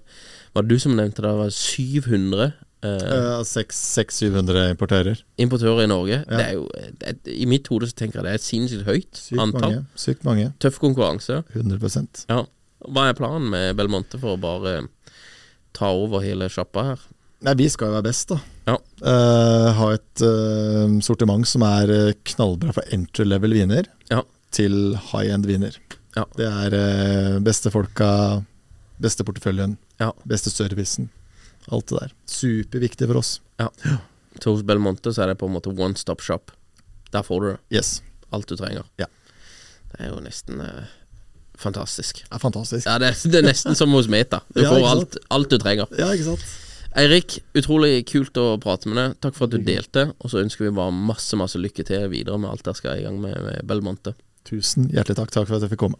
[0.53, 5.19] var det du som nevnte det, var 700 Uh, Eh, 600-700 importører.
[5.37, 6.21] importører i Norge.
[6.29, 6.37] Ja.
[6.37, 6.61] Det er jo,
[7.01, 9.65] det er, I mitt hode så tenker jeg det er et sinnssykt høyt Sykt antall.
[9.65, 9.81] mange.
[9.99, 10.45] Sykt mange.
[10.63, 11.41] Tøff konkurranse.
[11.57, 12.45] 100% Ja.
[12.87, 14.87] Hva er planen med Belmonte for å bare
[15.75, 17.03] ta over hele sjappa her?
[17.43, 18.39] Nei, vi skal jo være best, da.
[18.71, 18.77] Ja.
[19.03, 24.23] Uh, ha et uh, sortiment som er eh, knallbra for entry level viner Ja.
[24.55, 25.75] til high end viner.
[26.15, 26.23] Ja.
[26.39, 28.39] Det er uh, beste folka,
[29.01, 30.11] beste porteføljen, Ja.
[30.27, 31.09] beste servicen.
[31.71, 32.13] Alt det der.
[32.27, 33.39] Superviktig for oss.
[33.59, 33.69] Ja.
[34.41, 36.51] Så hos Belmonte så er det på en måte one stop shop.
[37.11, 37.59] Der får du det.
[37.77, 38.01] Yes.
[38.31, 38.83] Alt du trenger.
[39.01, 39.05] Ja.
[39.91, 40.87] Det er jo nesten eh,
[41.57, 42.23] fantastisk.
[42.31, 42.85] Er fantastisk.
[42.87, 44.41] Ja, det, det er nesten som hos Meta.
[44.55, 45.87] Du Ja, får alt, alt du trenger.
[45.97, 46.45] Ja, ikke sant?
[46.97, 49.17] Eirik, utrolig kult å prate med deg.
[49.21, 50.07] Takk for at du delte.
[50.23, 53.03] Og så ønsker vi bare masse masse lykke til videre med alt dere skal i
[53.05, 54.15] gang med, med Belmonte.
[54.49, 55.33] Tusen hjertelig takk.
[55.35, 55.99] Takk for at jeg fikk komme.